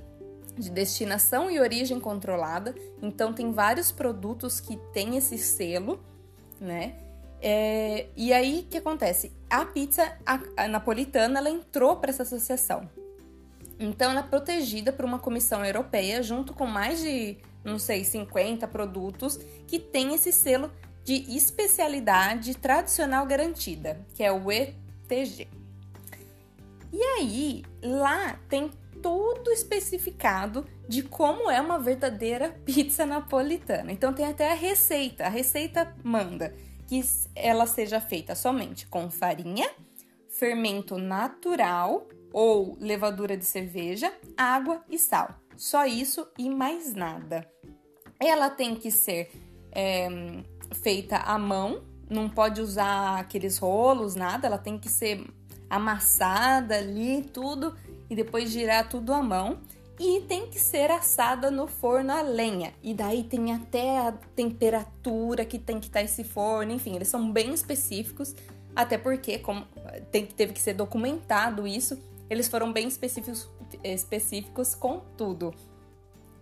de 0.59 0.71
destinação 0.71 1.51
e 1.51 1.61
origem 1.61 2.01
controlada. 2.01 2.75
Então, 3.01 3.33
tem 3.33 3.53
vários 3.53 3.93
produtos 3.93 4.59
que 4.61 4.77
têm 4.93 5.17
esse 5.17 5.39
selo, 5.39 6.03
né? 6.61 6.97
É... 7.41 8.07
e 8.17 8.33
aí, 8.33 8.61
o 8.61 8.71
que 8.71 8.79
acontece? 8.79 9.33
A 9.51 9.65
pizza 9.65 10.17
a, 10.25 10.41
a 10.57 10.69
napolitana, 10.69 11.39
ela 11.39 11.51
entrou 11.51 11.97
para 11.97 12.11
essa 12.11 12.23
associação. 12.23 12.89
Então, 13.79 14.11
ela 14.11 14.21
é 14.21 14.25
protegida 14.25 14.93
por 14.93 15.05
uma 15.05 15.19
comissão 15.19 15.65
europeia, 15.65 16.23
junto 16.23 16.53
com 16.53 16.67
mais 16.67 17.01
de, 17.01 17.37
não 17.65 17.79
sei, 17.79 18.05
50 18.05 18.67
produtos 18.69 19.39
que 19.67 19.79
tem 19.79 20.15
esse 20.15 20.33
selo 20.33 20.71
de 21.05 21.37
especialidade 21.37 22.57
tradicional 22.57 23.27
garantida, 23.27 24.05
que 24.15 24.23
é 24.23 24.31
o 24.33 24.51
ETG. 24.51 25.49
E 26.93 27.03
aí, 27.03 27.65
lá 27.83 28.39
tem 28.49 28.71
tudo 29.03 29.51
especificado 29.51 30.65
de 30.89 31.03
como 31.03 31.51
é 31.51 31.61
uma 31.61 31.79
verdadeira 31.79 32.51
pizza 32.65 33.05
napolitana. 33.05 33.91
Então 33.91 34.13
tem 34.13 34.27
até 34.27 34.53
a 34.53 34.55
receita. 34.55 35.25
A 35.25 35.29
receita 35.29 35.95
manda 36.05 36.55
que 36.87 37.03
ela 37.35 37.67
seja 37.67 38.01
feita 38.01 38.35
somente 38.35 38.87
com 38.87 39.11
farinha, 39.11 39.69
fermento 40.29 40.99
natural 40.99 42.07
ou 42.33 42.77
levadura 42.81 43.37
de 43.37 43.45
cerveja, 43.45 44.13
água 44.37 44.83
e 44.89 44.99
sal. 44.99 45.35
Só 45.57 45.85
isso 45.87 46.29
e 46.39 46.49
mais 46.49 46.95
nada. 46.95 47.51
Ela 48.21 48.51
tem 48.51 48.75
que 48.75 48.91
ser 48.91 49.31
é, 49.73 50.09
feita 50.75 51.17
à 51.17 51.39
mão, 51.39 51.83
não 52.09 52.29
pode 52.29 52.61
usar 52.61 53.19
aqueles 53.19 53.59
rolos, 53.59 54.15
nada, 54.15 54.47
ela 54.47 54.59
tem 54.59 54.79
que 54.79 54.89
ser 54.89 55.25
amassada 55.69 56.77
ali, 56.77 57.23
tudo, 57.33 57.75
e 58.11 58.15
depois 58.15 58.51
girar 58.51 58.89
tudo 58.89 59.13
à 59.13 59.23
mão. 59.23 59.61
E 59.99 60.21
tem 60.23 60.49
que 60.49 60.59
ser 60.59 60.91
assada 60.91 61.51
no 61.51 61.67
forno 61.67 62.13
a 62.13 62.23
lenha. 62.23 62.75
E 62.83 62.93
daí 62.93 63.23
tem 63.23 63.53
até 63.53 63.99
a 63.99 64.13
temperatura 64.35 65.45
que 65.45 65.59
tem 65.59 65.79
que 65.79 65.87
estar 65.87 66.03
esse 66.03 66.25
forno, 66.25 66.73
enfim, 66.73 66.95
eles 66.97 67.09
são 67.09 67.31
bem 67.31 67.53
específicos, 67.53 68.35
até 68.75 68.99
porque 68.99 69.39
como 69.39 69.65
tem, 70.11 70.27
teve 70.27 70.53
que 70.53 70.61
ser 70.61 70.75
documentado 70.75 71.67
isso, 71.67 71.99
eles 72.29 72.49
foram 72.49 72.73
bem 72.73 72.89
específicos, 72.89 73.49
específicos 73.85 74.75
com 74.75 75.01
tudo. 75.17 75.55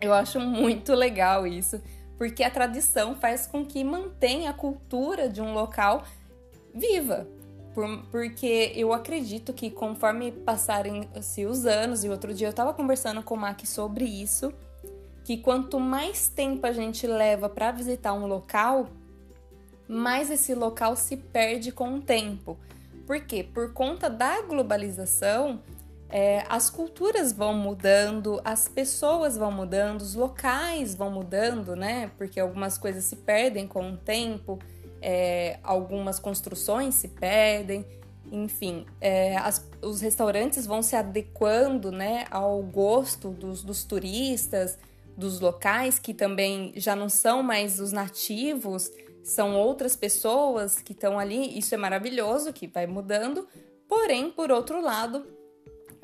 Eu 0.00 0.14
acho 0.14 0.40
muito 0.40 0.94
legal 0.94 1.46
isso 1.46 1.80
porque 2.20 2.44
a 2.44 2.50
tradição 2.50 3.14
faz 3.14 3.46
com 3.46 3.64
que 3.64 3.82
mantenha 3.82 4.50
a 4.50 4.52
cultura 4.52 5.26
de 5.26 5.40
um 5.40 5.54
local 5.54 6.04
viva. 6.74 7.26
Por, 7.72 7.86
porque 8.10 8.74
eu 8.76 8.92
acredito 8.92 9.54
que 9.54 9.70
conforme 9.70 10.30
passarem-se 10.30 11.46
os 11.46 11.64
anos, 11.64 12.04
e 12.04 12.10
outro 12.10 12.34
dia 12.34 12.48
eu 12.48 12.50
estava 12.50 12.74
conversando 12.74 13.22
com 13.22 13.34
o 13.34 13.38
Mac 13.38 13.64
sobre 13.64 14.04
isso, 14.04 14.52
que 15.24 15.38
quanto 15.38 15.80
mais 15.80 16.28
tempo 16.28 16.66
a 16.66 16.72
gente 16.72 17.06
leva 17.06 17.48
para 17.48 17.72
visitar 17.72 18.12
um 18.12 18.26
local, 18.26 18.90
mais 19.88 20.30
esse 20.30 20.54
local 20.54 20.96
se 20.96 21.16
perde 21.16 21.72
com 21.72 21.94
o 21.94 22.02
tempo. 22.02 22.58
Por 23.06 23.18
quê? 23.20 23.42
Por 23.42 23.72
conta 23.72 24.10
da 24.10 24.42
globalização, 24.42 25.62
é, 26.10 26.44
as 26.48 26.68
culturas 26.68 27.32
vão 27.32 27.54
mudando, 27.54 28.40
as 28.44 28.68
pessoas 28.68 29.36
vão 29.36 29.52
mudando, 29.52 30.00
os 30.00 30.14
locais 30.14 30.94
vão 30.94 31.10
mudando, 31.10 31.76
né? 31.76 32.10
Porque 32.18 32.40
algumas 32.40 32.76
coisas 32.76 33.04
se 33.04 33.16
perdem 33.16 33.66
com 33.66 33.92
o 33.92 33.96
tempo, 33.96 34.58
é, 35.00 35.58
algumas 35.62 36.18
construções 36.18 36.96
se 36.96 37.08
perdem, 37.08 37.86
enfim, 38.30 38.86
é, 39.00 39.36
as, 39.36 39.68
os 39.82 40.00
restaurantes 40.00 40.66
vão 40.66 40.82
se 40.82 40.94
adequando, 40.94 41.90
né, 41.90 42.26
ao 42.30 42.62
gosto 42.62 43.30
dos, 43.30 43.62
dos 43.62 43.82
turistas, 43.84 44.78
dos 45.16 45.40
locais 45.40 45.98
que 45.98 46.14
também 46.14 46.72
já 46.76 46.94
não 46.94 47.08
são 47.08 47.42
mais 47.42 47.80
os 47.80 47.92
nativos, 47.92 48.90
são 49.22 49.54
outras 49.56 49.96
pessoas 49.96 50.78
que 50.78 50.92
estão 50.92 51.18
ali. 51.18 51.58
Isso 51.58 51.74
é 51.74 51.78
maravilhoso, 51.78 52.52
que 52.52 52.66
vai 52.66 52.86
mudando. 52.86 53.46
Porém, 53.88 54.30
por 54.30 54.50
outro 54.50 54.80
lado, 54.80 55.26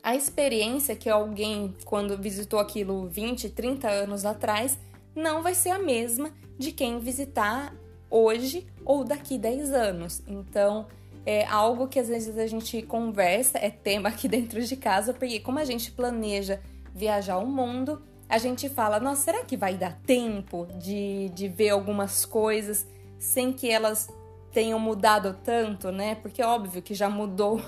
a 0.06 0.14
experiência 0.14 0.94
que 0.94 1.10
alguém, 1.10 1.74
quando 1.84 2.16
visitou 2.16 2.60
aquilo 2.60 3.08
20, 3.08 3.50
30 3.50 3.90
anos 3.90 4.24
atrás, 4.24 4.78
não 5.16 5.42
vai 5.42 5.52
ser 5.52 5.70
a 5.70 5.80
mesma 5.80 6.30
de 6.56 6.70
quem 6.70 7.00
visitar 7.00 7.74
hoje 8.08 8.64
ou 8.84 9.02
daqui 9.02 9.36
10 9.36 9.72
anos. 9.72 10.22
Então, 10.28 10.86
é 11.26 11.44
algo 11.46 11.88
que 11.88 11.98
às 11.98 12.06
vezes 12.06 12.38
a 12.38 12.46
gente 12.46 12.82
conversa, 12.82 13.58
é 13.58 13.68
tema 13.68 14.10
aqui 14.10 14.28
dentro 14.30 14.62
de 14.62 14.76
casa, 14.76 15.12
porque 15.12 15.40
como 15.40 15.58
a 15.58 15.64
gente 15.64 15.90
planeja 15.90 16.60
viajar 16.94 17.38
o 17.38 17.46
mundo, 17.48 18.00
a 18.28 18.38
gente 18.38 18.68
fala, 18.68 19.00
nossa, 19.00 19.22
será 19.22 19.44
que 19.44 19.56
vai 19.56 19.74
dar 19.74 19.98
tempo 20.06 20.68
de, 20.78 21.30
de 21.30 21.48
ver 21.48 21.70
algumas 21.70 22.24
coisas 22.24 22.86
sem 23.18 23.52
que 23.52 23.68
elas 23.68 24.08
tenham 24.52 24.78
mudado 24.78 25.36
tanto, 25.42 25.90
né? 25.90 26.14
Porque 26.14 26.40
é 26.40 26.46
óbvio 26.46 26.80
que 26.80 26.94
já 26.94 27.10
mudou 27.10 27.60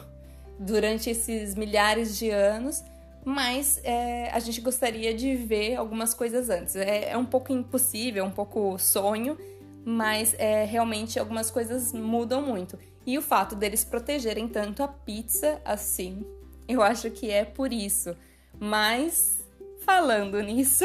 durante 0.59 1.11
esses 1.11 1.55
milhares 1.55 2.19
de 2.19 2.31
anos, 2.31 2.83
mas 3.25 3.81
é, 3.85 4.31
a 4.31 4.39
gente 4.39 4.61
gostaria 4.61 5.15
de 5.15 5.37
ver 5.37 5.77
algumas 5.77 6.15
coisas 6.15 6.49
antes. 6.51 6.75
É, 6.77 7.11
é 7.11 7.17
um 7.17 7.27
pouco 7.27 7.53
impossível, 7.53 8.25
é 8.25 8.27
um 8.27 8.31
pouco 8.31 8.79
sonho, 8.79 9.37
mas 9.85 10.35
é, 10.39 10.65
realmente 10.65 11.19
algumas 11.19 11.51
coisas 11.51 11.93
mudam 11.93 12.43
muito. 12.43 12.79
E 13.07 13.17
o 13.17 13.23
fato 13.23 13.55
deles 13.55 13.85
protegerem 13.85 14.49
tanto 14.49 14.83
a 14.83 14.89
pizza 14.89 15.61
assim, 15.65 16.25
eu 16.69 16.83
acho 16.83 17.11
que 17.11 17.31
é 17.31 17.45
por 17.45 17.73
isso. 17.73 18.15
Mas, 18.61 19.47
falando 19.81 20.41
nisso, 20.43 20.85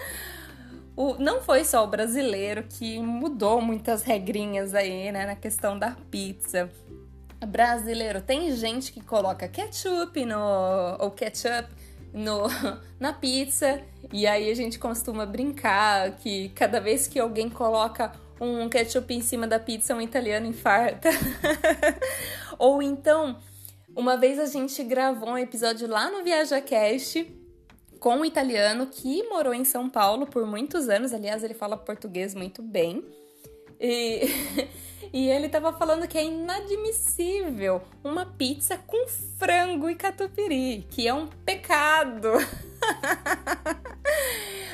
o, 0.96 1.14
não 1.14 1.42
foi 1.42 1.64
só 1.64 1.84
o 1.84 1.86
brasileiro 1.86 2.64
que 2.64 2.98
mudou 2.98 3.60
muitas 3.60 4.02
regrinhas 4.02 4.74
aí, 4.74 5.12
né, 5.12 5.26
na 5.26 5.36
questão 5.36 5.78
da 5.78 5.90
pizza. 6.10 6.70
Brasileiro, 7.46 8.20
tem 8.20 8.54
gente 8.54 8.92
que 8.92 9.00
coloca 9.00 9.48
ketchup 9.48 10.24
no. 10.24 10.96
ou 10.98 11.10
ketchup 11.10 11.68
no, 12.12 12.42
na 12.98 13.12
pizza. 13.12 13.80
E 14.12 14.26
aí 14.26 14.50
a 14.50 14.54
gente 14.54 14.78
costuma 14.78 15.24
brincar 15.24 16.16
que 16.16 16.50
cada 16.50 16.80
vez 16.80 17.06
que 17.06 17.18
alguém 17.18 17.48
coloca 17.48 18.12
um 18.40 18.68
ketchup 18.68 19.12
em 19.14 19.20
cima 19.20 19.46
da 19.46 19.58
pizza, 19.58 19.94
um 19.94 20.00
italiano 20.00 20.46
infarta. 20.46 21.10
Ou 22.58 22.82
então, 22.82 23.38
uma 23.94 24.16
vez 24.16 24.38
a 24.38 24.46
gente 24.46 24.82
gravou 24.82 25.30
um 25.30 25.38
episódio 25.38 25.86
lá 25.88 26.10
no 26.10 26.24
ViajaCast 26.24 27.38
com 27.98 28.16
um 28.16 28.24
italiano 28.24 28.86
que 28.86 29.22
morou 29.24 29.52
em 29.52 29.64
São 29.64 29.88
Paulo 29.90 30.26
por 30.26 30.46
muitos 30.46 30.88
anos. 30.88 31.12
Aliás, 31.12 31.44
ele 31.44 31.54
fala 31.54 31.76
português 31.76 32.34
muito 32.34 32.62
bem. 32.62 33.04
E, 33.78 34.22
e 35.12 35.28
ele 35.28 35.48
tava 35.48 35.72
falando 35.72 36.06
que 36.06 36.16
é 36.16 36.24
inadmissível 36.24 37.82
uma 38.04 38.24
pizza 38.24 38.76
com 38.76 39.08
frango 39.38 39.90
e 39.90 39.94
catupiry, 39.94 40.86
que 40.88 41.08
é 41.08 41.14
um 41.14 41.26
pecado. 41.26 42.28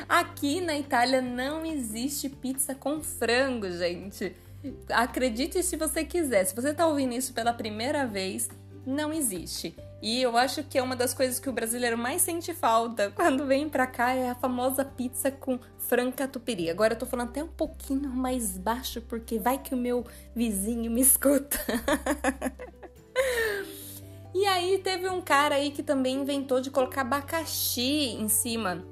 Aqui 0.09 0.61
na 0.61 0.77
Itália 0.77 1.23
não 1.23 1.65
existe 1.65 2.29
pizza 2.29 2.75
com 2.75 3.03
frango, 3.03 3.71
gente. 3.71 4.37
Acredite 4.91 5.63
se 5.63 5.77
você 5.77 6.05
quiser. 6.05 6.45
Se 6.45 6.55
você 6.55 6.75
tá 6.75 6.87
ouvindo 6.87 7.15
isso 7.15 7.33
pela 7.33 7.53
primeira 7.53 8.07
vez, 8.07 8.49
não 8.87 9.13
existe. 9.13 9.75
E 10.01 10.23
eu 10.23 10.37
acho 10.37 10.63
que 10.63 10.79
é 10.79 10.83
uma 10.83 10.95
das 10.95 11.13
coisas 11.13 11.41
que 11.41 11.49
o 11.49 11.53
brasileiro 11.53 11.99
mais 11.99 12.23
sente 12.23 12.55
falta 12.55 13.11
quando 13.17 13.45
vem 13.45 13.69
pra 13.69 13.87
cá 13.87 14.13
é 14.13 14.31
a 14.31 14.35
famosa 14.35 14.85
pizza 14.85 15.31
com 15.31 15.59
frango 15.79 16.13
catupiry. 16.13 16.71
Agora 16.71 16.95
eu 16.95 16.99
tô 16.99 17.07
falando 17.07 17.31
até 17.31 17.43
um 17.43 17.49
pouquinho 17.49 18.09
mais 18.09 18.57
baixo 18.57 19.01
porque 19.03 19.39
vai 19.39 19.59
que 19.59 19.75
o 19.75 19.79
meu 19.79 20.05
vizinho 20.35 20.91
me 20.91 21.01
escuta. 21.01 21.59
e 24.33 24.47
aí 24.47 24.79
teve 24.79 25.09
um 25.09 25.21
cara 25.21 25.57
aí 25.57 25.71
que 25.71 25.83
também 25.83 26.17
inventou 26.17 26.61
de 26.61 26.71
colocar 26.71 27.01
abacaxi 27.01 28.17
em 28.21 28.29
cima 28.29 28.85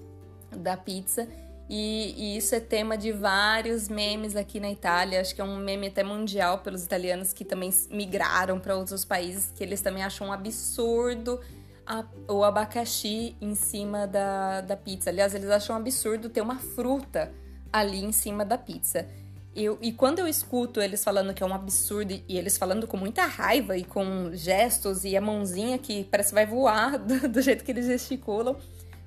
da 0.51 0.77
pizza. 0.77 1.29
E, 1.69 2.15
e, 2.17 2.37
isso 2.37 2.55
é 2.55 2.61
tema 2.61 2.97
de 2.97 3.11
vários 3.11 3.89
memes 3.89 4.37
aqui 4.37 4.61
na 4.61 4.71
Itália. 4.71 5.21
Acho 5.21 5.35
que 5.35 5.41
é 5.41 5.45
um 5.45 5.57
meme 5.57 5.87
até 5.87 6.03
mundial 6.03 6.59
pelos 6.59 6.85
italianos 6.85 7.33
que 7.33 7.45
também 7.45 7.73
migraram 7.91 8.61
para 8.61 8.77
outros 8.77 9.05
países, 9.05 9.51
que 9.55 9.65
eles 9.65 9.81
também 9.81 10.03
acham 10.03 10.29
um 10.29 10.33
absurdo 10.33 11.41
a, 11.87 12.05
o 12.29 12.45
abacaxi 12.45 13.37
em 13.41 13.55
cima 13.55 14.07
da, 14.07 14.61
da 14.61 14.77
pizza. 14.77 15.11
Aliás, 15.11 15.35
eles 15.35 15.51
acham 15.51 15.75
um 15.75 15.79
absurdo 15.79 16.29
ter 16.29 16.41
uma 16.41 16.59
fruta 16.59 17.33
ali 17.73 18.05
em 18.05 18.13
cima 18.13 18.45
da 18.45 18.59
pizza. 18.59 19.07
Eu, 19.55 19.79
e 19.81 19.93
quando 19.93 20.19
eu 20.19 20.27
escuto 20.27 20.81
eles 20.81 21.05
falando 21.05 21.33
que 21.33 21.43
é 21.43 21.47
um 21.47 21.55
absurdo 21.55 22.13
e 22.29 22.37
eles 22.37 22.59
falando 22.59 22.89
com 22.89 22.97
muita 22.97 23.25
raiva 23.25 23.77
e 23.77 23.85
com 23.85 24.31
gestos 24.35 25.05
e 25.05 25.17
a 25.17 25.21
mãozinha 25.21 25.79
que 25.79 26.05
parece 26.05 26.31
que 26.31 26.35
vai 26.35 26.47
voar 26.47 26.99
do, 26.99 27.29
do 27.29 27.41
jeito 27.41 27.65
que 27.65 27.71
eles 27.71 27.87
gesticulam, 27.87 28.57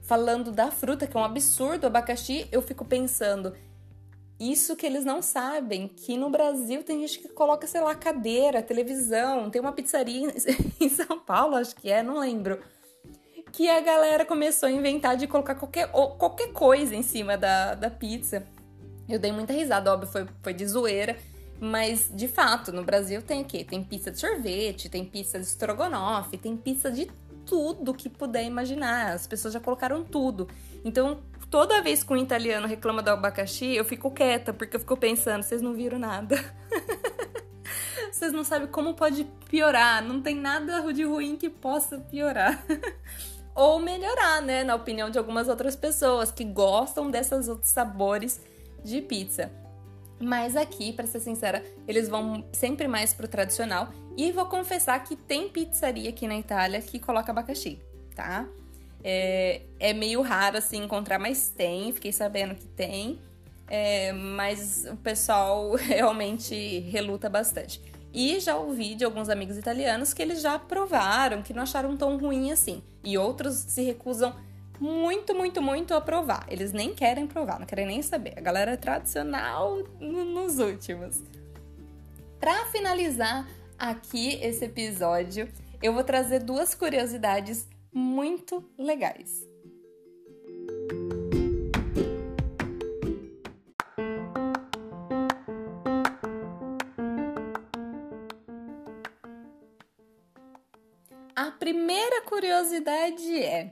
falando 0.07 0.53
da 0.53 0.71
fruta, 0.71 1.05
que 1.05 1.15
é 1.15 1.19
um 1.19 1.23
absurdo, 1.23 1.83
o 1.83 1.87
abacaxi, 1.87 2.47
eu 2.49 2.61
fico 2.61 2.85
pensando, 2.85 3.53
isso 4.39 4.73
que 4.75 4.85
eles 4.85 5.03
não 5.03 5.21
sabem, 5.21 5.89
que 5.89 6.17
no 6.17 6.29
Brasil 6.29 6.81
tem 6.81 7.01
gente 7.01 7.19
que 7.19 7.27
coloca, 7.27 7.67
sei 7.67 7.81
lá, 7.81 7.93
cadeira, 7.93 8.63
televisão, 8.63 9.49
tem 9.49 9.59
uma 9.59 9.73
pizzaria 9.73 10.31
em 10.79 10.87
São 10.89 11.19
Paulo, 11.19 11.57
acho 11.57 11.75
que 11.75 11.91
é, 11.91 12.01
não 12.01 12.19
lembro, 12.19 12.57
que 13.51 13.67
a 13.69 13.81
galera 13.81 14.23
começou 14.23 14.69
a 14.69 14.71
inventar 14.71 15.17
de 15.17 15.27
colocar 15.27 15.55
qualquer, 15.55 15.91
qualquer 15.91 16.53
coisa 16.53 16.95
em 16.95 17.03
cima 17.03 17.37
da, 17.37 17.75
da 17.75 17.89
pizza. 17.89 18.47
Eu 19.09 19.19
dei 19.19 19.33
muita 19.33 19.51
risada, 19.51 19.91
óbvio, 19.91 20.09
foi, 20.09 20.25
foi 20.41 20.53
de 20.53 20.65
zoeira, 20.65 21.17
mas 21.59 22.09
de 22.13 22.29
fato, 22.29 22.71
no 22.71 22.83
Brasil 22.83 23.21
tem 23.21 23.41
o 23.41 23.45
quê? 23.45 23.65
Tem 23.65 23.83
pizza 23.83 24.09
de 24.09 24.19
sorvete, 24.19 24.87
tem 24.87 25.03
pizza 25.03 25.37
de 25.37 25.45
estrogonofe, 25.45 26.37
tem 26.37 26.55
pizza 26.55 26.89
de 26.89 27.09
tudo 27.47 27.93
que 27.93 28.09
puder 28.09 28.43
imaginar. 28.43 29.13
As 29.13 29.25
pessoas 29.25 29.53
já 29.53 29.59
colocaram 29.59 30.03
tudo. 30.03 30.47
Então, 30.83 31.19
toda 31.49 31.81
vez 31.81 32.03
que 32.03 32.13
um 32.13 32.17
italiano 32.17 32.67
reclama 32.67 33.01
do 33.01 33.09
abacaxi, 33.09 33.73
eu 33.73 33.85
fico 33.85 34.11
quieta, 34.11 34.53
porque 34.53 34.75
eu 34.75 34.79
fico 34.79 34.97
pensando, 34.97 35.41
vocês 35.41 35.61
não 35.61 35.73
viram 35.73 35.97
nada. 35.97 36.37
vocês 38.11 38.33
não 38.33 38.43
sabem 38.43 38.67
como 38.67 38.93
pode 38.93 39.23
piorar. 39.49 40.03
Não 40.03 40.21
tem 40.21 40.35
nada 40.35 40.81
de 40.93 41.03
ruim 41.03 41.37
que 41.37 41.49
possa 41.49 41.97
piorar. 41.97 42.63
Ou 43.55 43.79
melhorar, 43.79 44.41
né? 44.41 44.63
Na 44.63 44.75
opinião 44.75 45.09
de 45.09 45.17
algumas 45.17 45.47
outras 45.47 45.75
pessoas 45.75 46.31
que 46.31 46.43
gostam 46.43 47.09
desses 47.09 47.47
outros 47.47 47.71
sabores 47.71 48.39
de 48.83 49.01
pizza. 49.01 49.51
Mas 50.19 50.55
aqui, 50.55 50.91
para 50.91 51.05
ser 51.05 51.19
sincera, 51.19 51.63
eles 51.87 52.09
vão 52.09 52.43
sempre 52.51 52.87
mais 52.87 53.13
pro 53.13 53.27
tradicional. 53.27 53.89
E 54.15 54.31
vou 54.31 54.47
confessar 54.47 55.03
que 55.03 55.15
tem 55.15 55.47
pizzaria 55.47 56.09
aqui 56.09 56.27
na 56.27 56.37
Itália 56.37 56.81
que 56.81 56.97
coloca 56.97 57.31
abacaxi, 57.31 57.79
tá? 58.15 58.47
É, 59.03 59.61
é 59.79 59.93
meio 59.93 60.21
raro 60.21 60.57
assim 60.57 60.83
encontrar, 60.83 61.19
mas 61.19 61.49
tem. 61.49 61.93
Fiquei 61.93 62.11
sabendo 62.11 62.55
que 62.55 62.65
tem. 62.65 63.19
É, 63.67 64.11
mas 64.13 64.85
o 64.89 64.95
pessoal 64.97 65.75
realmente 65.77 66.79
reluta 66.79 67.29
bastante. 67.29 67.81
E 68.13 68.39
já 68.39 68.55
ouvi 68.55 68.95
de 68.95 69.05
alguns 69.05 69.29
amigos 69.29 69.57
italianos 69.57 70.13
que 70.13 70.21
eles 70.21 70.41
já 70.41 70.57
provaram, 70.57 71.43
que 71.43 71.53
não 71.53 71.61
acharam 71.61 71.95
tão 71.95 72.17
ruim 72.17 72.51
assim. 72.51 72.81
E 73.03 73.17
outros 73.17 73.55
se 73.55 73.83
recusam 73.83 74.33
muito, 74.79 75.33
muito, 75.35 75.61
muito 75.61 75.93
a 75.93 76.01
provar. 76.01 76.45
Eles 76.49 76.71
nem 76.71 76.93
querem 76.93 77.27
provar, 77.27 77.59
não 77.59 77.65
querem 77.65 77.85
nem 77.85 78.01
saber. 78.01 78.33
A 78.37 78.41
galera 78.41 78.71
é 78.71 78.77
tradicional 78.77 79.77
nos 79.99 80.59
últimos. 80.59 81.21
Para 82.39 82.65
finalizar 82.67 83.47
aqui 83.77 84.35
esse 84.41 84.65
episódio, 84.65 85.49
eu 85.81 85.93
vou 85.93 86.03
trazer 86.03 86.43
duas 86.43 86.75
curiosidades 86.75 87.67
muito 87.91 88.63
legais. 88.77 89.47
A 101.35 101.51
primeira 101.51 102.23
curiosidade 102.23 103.43
é: 103.43 103.71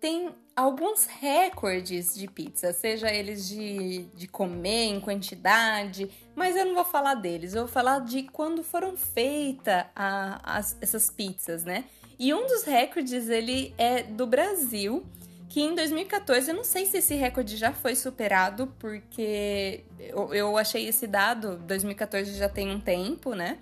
tem 0.00 0.30
alguns 0.56 1.04
recordes 1.04 2.14
de 2.14 2.26
pizza, 2.26 2.72
seja 2.72 3.12
eles 3.12 3.46
de, 3.46 4.04
de 4.14 4.26
comer 4.26 4.86
em 4.86 5.00
quantidade, 5.00 6.10
mas 6.34 6.56
eu 6.56 6.64
não 6.64 6.74
vou 6.74 6.84
falar 6.84 7.14
deles, 7.14 7.54
eu 7.54 7.62
vou 7.62 7.72
falar 7.72 8.00
de 8.00 8.24
quando 8.24 8.62
foram 8.62 8.96
feitas 8.96 9.84
essas 10.80 11.10
pizzas, 11.10 11.64
né? 11.64 11.84
E 12.18 12.34
um 12.34 12.46
dos 12.46 12.64
recordes, 12.64 13.28
ele 13.28 13.74
é 13.78 14.02
do 14.02 14.26
Brasil, 14.26 15.04
que 15.48 15.60
em 15.60 15.74
2014, 15.74 16.50
eu 16.50 16.56
não 16.56 16.64
sei 16.64 16.86
se 16.86 16.98
esse 16.98 17.14
recorde 17.14 17.56
já 17.56 17.72
foi 17.72 17.94
superado, 17.94 18.72
porque 18.78 19.84
eu, 19.98 20.32
eu 20.34 20.56
achei 20.56 20.86
esse 20.86 21.06
dado, 21.06 21.56
2014 21.56 22.34
já 22.34 22.48
tem 22.48 22.70
um 22.70 22.80
tempo, 22.80 23.34
né? 23.34 23.58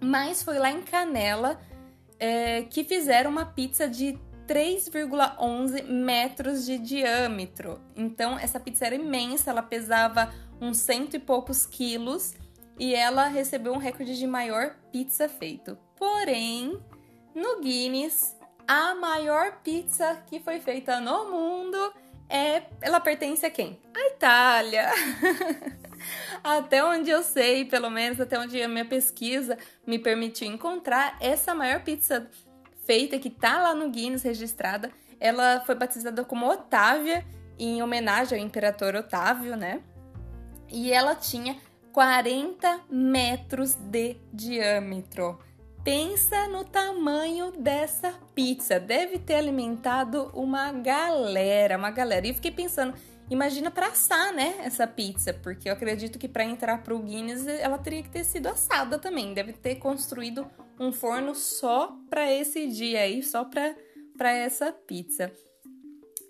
Mas 0.00 0.42
foi 0.42 0.58
lá 0.58 0.70
em 0.70 0.82
Canela 0.82 1.60
é, 2.18 2.62
que 2.62 2.82
fizeram 2.84 3.30
uma 3.30 3.44
pizza 3.44 3.88
de 3.88 4.18
3,11 4.52 5.84
metros 5.84 6.66
de 6.66 6.78
diâmetro. 6.78 7.80
Então, 7.96 8.38
essa 8.38 8.60
pizza 8.60 8.84
era 8.84 8.94
imensa, 8.94 9.48
ela 9.48 9.62
pesava 9.62 10.30
uns 10.60 10.76
cento 10.76 11.16
e 11.16 11.18
poucos 11.18 11.64
quilos 11.64 12.34
e 12.78 12.94
ela 12.94 13.28
recebeu 13.28 13.72
um 13.72 13.78
recorde 13.78 14.18
de 14.18 14.26
maior 14.26 14.76
pizza 14.92 15.26
feito. 15.26 15.78
Porém, 15.96 16.78
no 17.34 17.60
Guinness, 17.60 18.36
a 18.68 18.94
maior 18.94 19.62
pizza 19.62 20.22
que 20.26 20.38
foi 20.38 20.60
feita 20.60 21.00
no 21.00 21.30
mundo 21.30 21.78
é. 22.28 22.64
Ela 22.82 23.00
pertence 23.00 23.46
a 23.46 23.50
quem? 23.50 23.80
A 23.96 24.08
Itália! 24.08 24.90
até 26.44 26.84
onde 26.84 27.08
eu 27.08 27.22
sei, 27.22 27.64
pelo 27.64 27.88
menos 27.88 28.20
até 28.20 28.38
onde 28.38 28.60
a 28.60 28.68
minha 28.68 28.84
pesquisa 28.84 29.56
me 29.86 29.98
permitiu 29.98 30.46
encontrar, 30.46 31.16
essa 31.22 31.54
maior 31.54 31.82
pizza 31.82 32.28
feita 32.84 33.18
que 33.18 33.30
tá 33.30 33.62
lá 33.62 33.74
no 33.74 33.90
Guinness 33.90 34.22
registrada, 34.22 34.90
ela 35.18 35.60
foi 35.60 35.74
batizada 35.74 36.24
como 36.24 36.50
Otávia 36.50 37.24
em 37.58 37.82
homenagem 37.82 38.38
ao 38.38 38.44
imperador 38.44 38.94
Otávio, 38.94 39.56
né? 39.56 39.80
E 40.68 40.92
ela 40.92 41.14
tinha 41.14 41.56
40 41.92 42.80
metros 42.90 43.74
de 43.74 44.16
diâmetro. 44.32 45.38
Pensa 45.84 46.48
no 46.48 46.64
tamanho 46.64 47.52
dessa 47.52 48.14
pizza. 48.34 48.80
Deve 48.80 49.18
ter 49.18 49.34
alimentado 49.34 50.30
uma 50.32 50.72
galera, 50.72 51.76
uma 51.76 51.90
galera. 51.90 52.26
E 52.26 52.30
eu 52.30 52.34
fiquei 52.34 52.50
pensando, 52.50 52.94
imagina 53.32 53.70
para 53.70 53.88
assar, 53.88 54.32
né, 54.32 54.56
essa 54.62 54.86
pizza, 54.86 55.32
porque 55.32 55.68
eu 55.68 55.72
acredito 55.72 56.18
que 56.18 56.28
para 56.28 56.44
entrar 56.44 56.82
pro 56.82 56.98
Guinness 56.98 57.46
ela 57.46 57.78
teria 57.78 58.02
que 58.02 58.10
ter 58.10 58.24
sido 58.24 58.46
assada 58.48 58.98
também. 58.98 59.34
Deve 59.34 59.52
ter 59.52 59.76
construído 59.76 60.46
um 60.78 60.92
forno 60.92 61.34
só 61.34 61.96
para 62.08 62.30
esse 62.30 62.66
dia 62.66 63.00
aí, 63.00 63.22
só 63.22 63.44
para 63.44 63.74
para 64.16 64.30
essa 64.30 64.70
pizza. 64.70 65.32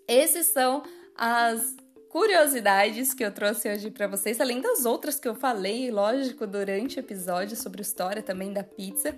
Esses 0.06 0.46
são 0.46 0.82
as 1.16 1.76
curiosidades 2.08 3.12
que 3.12 3.24
eu 3.24 3.32
trouxe 3.32 3.70
hoje 3.70 3.90
para 3.90 4.06
vocês, 4.06 4.40
além 4.40 4.60
das 4.60 4.84
outras 4.84 5.18
que 5.18 5.28
eu 5.28 5.34
falei, 5.34 5.90
lógico, 5.90 6.46
durante 6.46 6.98
o 6.98 7.00
episódio 7.00 7.56
sobre 7.56 7.80
a 7.80 7.82
história 7.82 8.22
também 8.22 8.52
da 8.52 8.62
pizza. 8.62 9.14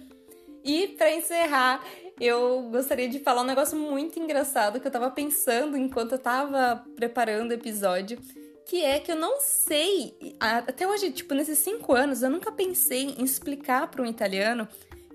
E 0.64 0.88
para 0.88 1.12
encerrar, 1.12 1.84
eu 2.20 2.68
gostaria 2.70 3.08
de 3.08 3.18
falar 3.18 3.42
um 3.42 3.46
negócio 3.46 3.78
muito 3.78 4.18
engraçado 4.18 4.80
que 4.80 4.86
eu 4.86 4.92
tava 4.92 5.10
pensando 5.10 5.76
enquanto 5.76 6.12
eu 6.12 6.18
tava 6.18 6.84
preparando 6.96 7.50
o 7.50 7.54
episódio, 7.54 8.18
que 8.66 8.82
é 8.82 8.98
que 8.98 9.12
eu 9.12 9.16
não 9.16 9.40
sei, 9.40 10.36
até 10.40 10.86
hoje, 10.86 11.10
tipo, 11.10 11.34
nesses 11.34 11.58
cinco 11.58 11.92
anos, 11.92 12.22
eu 12.22 12.30
nunca 12.30 12.50
pensei 12.50 13.14
em 13.18 13.24
explicar 13.24 13.90
para 13.90 14.02
um 14.02 14.06
italiano 14.06 14.66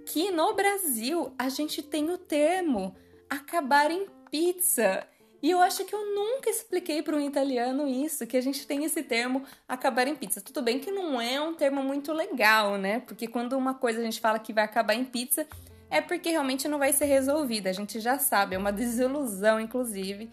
que 0.06 0.32
no 0.32 0.54
Brasil 0.54 1.34
a 1.38 1.50
gente 1.50 1.82
tem 1.82 2.10
o 2.10 2.18
termo 2.18 2.96
acabar 3.30 3.92
em 3.92 4.08
pizza. 4.30 5.06
E 5.42 5.50
eu 5.52 5.62
acho 5.62 5.86
que 5.86 5.96
eu 5.96 6.16
nunca 6.16 6.50
expliquei 6.50 7.02
para 7.02 7.16
um 7.16 7.22
italiano 7.22 7.88
isso, 7.88 8.28
que 8.28 8.36
a 8.36 8.42
gente 8.42 8.68
tem 8.68 8.84
esse 8.84 9.02
termo 9.04 9.44
acabar 9.68 10.06
em 10.08 10.16
pizza. 10.16 10.42
Tudo 10.42 10.62
bem 10.62 10.80
que 10.80 10.92
não 10.92 11.22
é 11.22 11.40
um 11.40 11.54
termo 11.54 11.82
muito 11.82 12.12
legal, 12.12 12.78
né? 12.78 13.00
Porque 13.00 13.26
quando 13.26 13.54
uma 13.54 13.74
coisa 13.74 14.02
a 14.02 14.04
gente 14.04 14.20
fala 14.20 14.38
que 14.38 14.52
vai 14.52 14.66
acabar 14.66 14.96
em 14.96 15.06
pizza, 15.06 15.48
é 15.90 16.02
porque 16.02 16.30
realmente 16.30 16.68
não 16.68 16.80
vai 16.80 16.94
ser 16.94 17.06
resolvida. 17.06 17.70
A 17.70 17.74
gente 17.74 18.00
já 18.00 18.18
sabe, 18.20 18.56
é 18.56 18.58
uma 18.58 18.72
desilusão, 18.74 19.60
inclusive, 19.60 20.30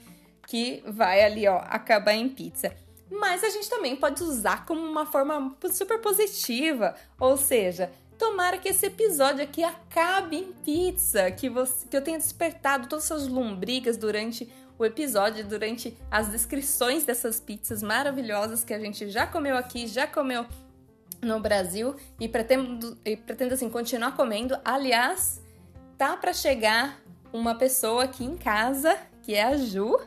que 0.47 0.83
vai 0.87 1.25
ali, 1.25 1.47
ó, 1.49 1.59
acabar 1.67 2.13
em 2.13 2.29
pizza. 2.29 2.73
Mas 3.11 3.45
a 3.45 3.49
gente 3.49 3.71
também 3.71 3.95
pode 3.95 4.23
usar 4.23 4.67
como 4.67 4.81
uma 4.81 5.07
forma 5.07 5.57
super 5.71 6.01
positiva, 6.01 6.95
ou 7.21 7.37
seja, 7.37 7.91
Tomara 8.19 8.57
que 8.57 8.69
esse 8.71 8.87
episódio 8.87 9.45
aqui 9.45 9.63
acabe 9.63 10.37
em 10.37 10.53
pizza, 10.53 11.31
que, 11.31 11.51
você, 11.51 11.87
que 11.87 11.97
eu 11.97 12.03
tenha 12.03 12.17
despertado 12.17 12.89
todas 12.89 13.05
essas 13.05 13.29
lombrigas 13.29 13.97
durante 13.97 14.51
o 14.79 14.85
episódio, 14.85 15.47
durante 15.47 15.97
as 16.11 16.29
descrições 16.29 17.05
dessas 17.05 17.39
pizzas 17.39 17.83
maravilhosas 17.83 18.65
que 18.65 18.73
a 18.73 18.79
gente 18.79 19.11
já 19.11 19.27
comeu 19.27 19.57
aqui, 19.57 19.87
já 19.87 20.07
comeu 20.07 20.47
no 21.21 21.41
Brasil 21.41 21.95
e 22.19 22.27
pretendo, 22.27 22.97
e 23.05 23.17
pretendo 23.17 23.53
assim 23.53 23.69
continuar 23.69 24.17
comendo. 24.17 24.57
Aliás, 24.65 25.43
tá 25.97 26.17
para 26.17 26.33
chegar 26.33 27.01
uma 27.33 27.55
pessoa 27.55 28.05
aqui 28.05 28.25
em 28.25 28.37
casa, 28.37 28.97
que 29.23 29.35
é 29.35 29.45
a 29.45 29.57
Ju. 29.57 29.99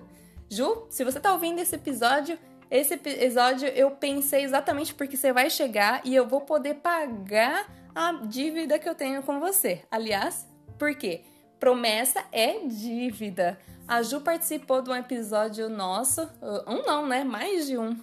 Ju, 0.49 0.87
se 0.89 1.03
você 1.03 1.19
tá 1.19 1.33
ouvindo 1.33 1.59
esse 1.59 1.75
episódio, 1.75 2.37
esse 2.69 2.93
episódio 2.93 3.67
eu 3.69 3.91
pensei 3.91 4.43
exatamente 4.43 4.93
porque 4.93 5.17
você 5.17 5.33
vai 5.33 5.49
chegar 5.49 6.01
e 6.05 6.15
eu 6.15 6.27
vou 6.27 6.41
poder 6.41 6.75
pagar 6.75 7.71
a 7.93 8.13
dívida 8.13 8.79
que 8.79 8.87
eu 8.87 8.95
tenho 8.95 9.21
com 9.23 9.39
você. 9.39 9.83
Aliás, 9.91 10.47
por 10.77 10.95
quê? 10.95 11.21
Promessa 11.59 12.23
é 12.31 12.59
dívida. 12.65 13.59
A 13.87 14.01
Ju 14.03 14.21
participou 14.21 14.81
de 14.81 14.89
um 14.89 14.95
episódio 14.95 15.67
nosso, 15.69 16.21
um 16.67 16.85
não, 16.85 17.07
né? 17.07 17.23
Mais 17.23 17.67
de 17.67 17.77
um 17.77 17.97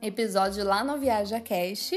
episódio 0.00 0.64
lá 0.64 0.84
no 0.84 0.98
Viaja 0.98 1.40
Cash. 1.40 1.92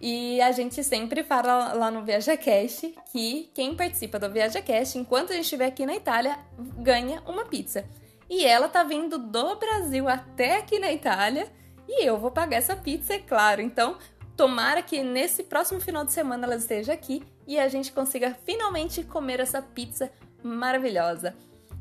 E 0.00 0.40
a 0.40 0.52
gente 0.52 0.82
sempre 0.84 1.24
fala 1.24 1.72
lá 1.72 1.90
no 1.90 2.04
Viaja 2.04 2.36
Cash 2.36 2.82
que 3.12 3.50
quem 3.52 3.74
participa 3.74 4.18
do 4.18 4.30
Viaja 4.30 4.62
Cash, 4.62 4.96
enquanto 4.96 5.30
a 5.30 5.34
gente 5.34 5.44
estiver 5.44 5.66
aqui 5.66 5.84
na 5.84 5.96
Itália, 5.96 6.38
ganha 6.78 7.20
uma 7.26 7.44
pizza. 7.44 7.84
E 8.30 8.44
ela 8.44 8.68
tá 8.68 8.84
vindo 8.84 9.18
do 9.18 9.56
Brasil 9.56 10.08
até 10.08 10.58
aqui 10.58 10.78
na 10.78 10.92
Itália 10.92 11.50
e 11.88 12.04
eu 12.06 12.18
vou 12.18 12.30
pagar 12.30 12.58
essa 12.58 12.76
pizza, 12.76 13.14
é 13.14 13.18
claro. 13.18 13.62
Então, 13.62 13.96
tomara 14.36 14.82
que 14.82 15.02
nesse 15.02 15.42
próximo 15.42 15.80
final 15.80 16.04
de 16.04 16.12
semana 16.12 16.46
ela 16.46 16.56
esteja 16.56 16.92
aqui 16.92 17.24
e 17.46 17.58
a 17.58 17.66
gente 17.66 17.90
consiga 17.90 18.36
finalmente 18.44 19.02
comer 19.02 19.40
essa 19.40 19.62
pizza 19.62 20.12
maravilhosa. 20.42 21.34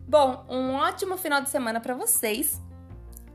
Bom, 0.08 0.46
um 0.50 0.74
ótimo 0.74 1.18
final 1.18 1.42
de 1.42 1.50
semana 1.50 1.82
para 1.82 1.94
vocês. 1.94 2.62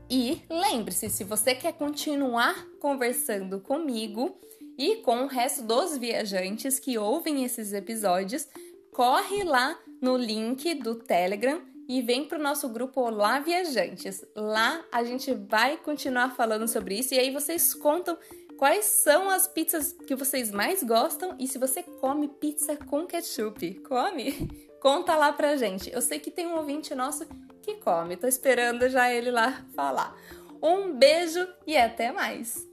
E 0.09 0.41
lembre-se, 0.49 1.09
se 1.09 1.23
você 1.23 1.55
quer 1.55 1.73
continuar 1.73 2.65
conversando 2.81 3.59
comigo 3.59 4.37
e 4.77 4.97
com 4.97 5.23
o 5.23 5.27
resto 5.27 5.63
dos 5.63 5.97
viajantes 5.97 6.79
que 6.79 6.97
ouvem 6.97 7.43
esses 7.43 7.73
episódios, 7.73 8.47
corre 8.91 9.43
lá 9.43 9.77
no 10.01 10.17
link 10.17 10.73
do 10.75 10.95
Telegram 10.95 11.61
e 11.87 12.01
vem 12.01 12.25
para 12.25 12.39
o 12.39 12.41
nosso 12.41 12.69
grupo 12.69 13.01
Olá 13.01 13.39
Viajantes. 13.39 14.25
Lá 14.35 14.83
a 14.91 15.03
gente 15.03 15.33
vai 15.33 15.77
continuar 15.77 16.35
falando 16.35 16.67
sobre 16.67 16.97
isso 16.97 17.13
e 17.13 17.19
aí 17.19 17.31
vocês 17.31 17.73
contam 17.73 18.17
quais 18.57 18.85
são 18.85 19.29
as 19.29 19.47
pizzas 19.47 19.93
que 19.93 20.15
vocês 20.15 20.51
mais 20.51 20.83
gostam 20.83 21.35
e 21.39 21.47
se 21.47 21.57
você 21.57 21.83
come 21.83 22.27
pizza 22.27 22.75
com 22.75 23.05
ketchup. 23.05 23.75
Come? 23.81 24.49
Conta 24.79 25.15
lá 25.15 25.31
pra 25.31 25.55
gente. 25.55 25.91
Eu 25.91 26.01
sei 26.01 26.19
que 26.19 26.31
tem 26.31 26.47
um 26.47 26.57
ouvinte 26.57 26.93
nosso 26.93 27.25
que 27.61 27.75
come. 27.75 28.17
Tô 28.17 28.27
esperando 28.27 28.89
já 28.89 29.11
ele 29.11 29.31
lá 29.31 29.65
falar. 29.73 30.17
Um 30.61 30.93
beijo 30.93 31.47
e 31.65 31.77
até 31.77 32.11
mais! 32.11 32.72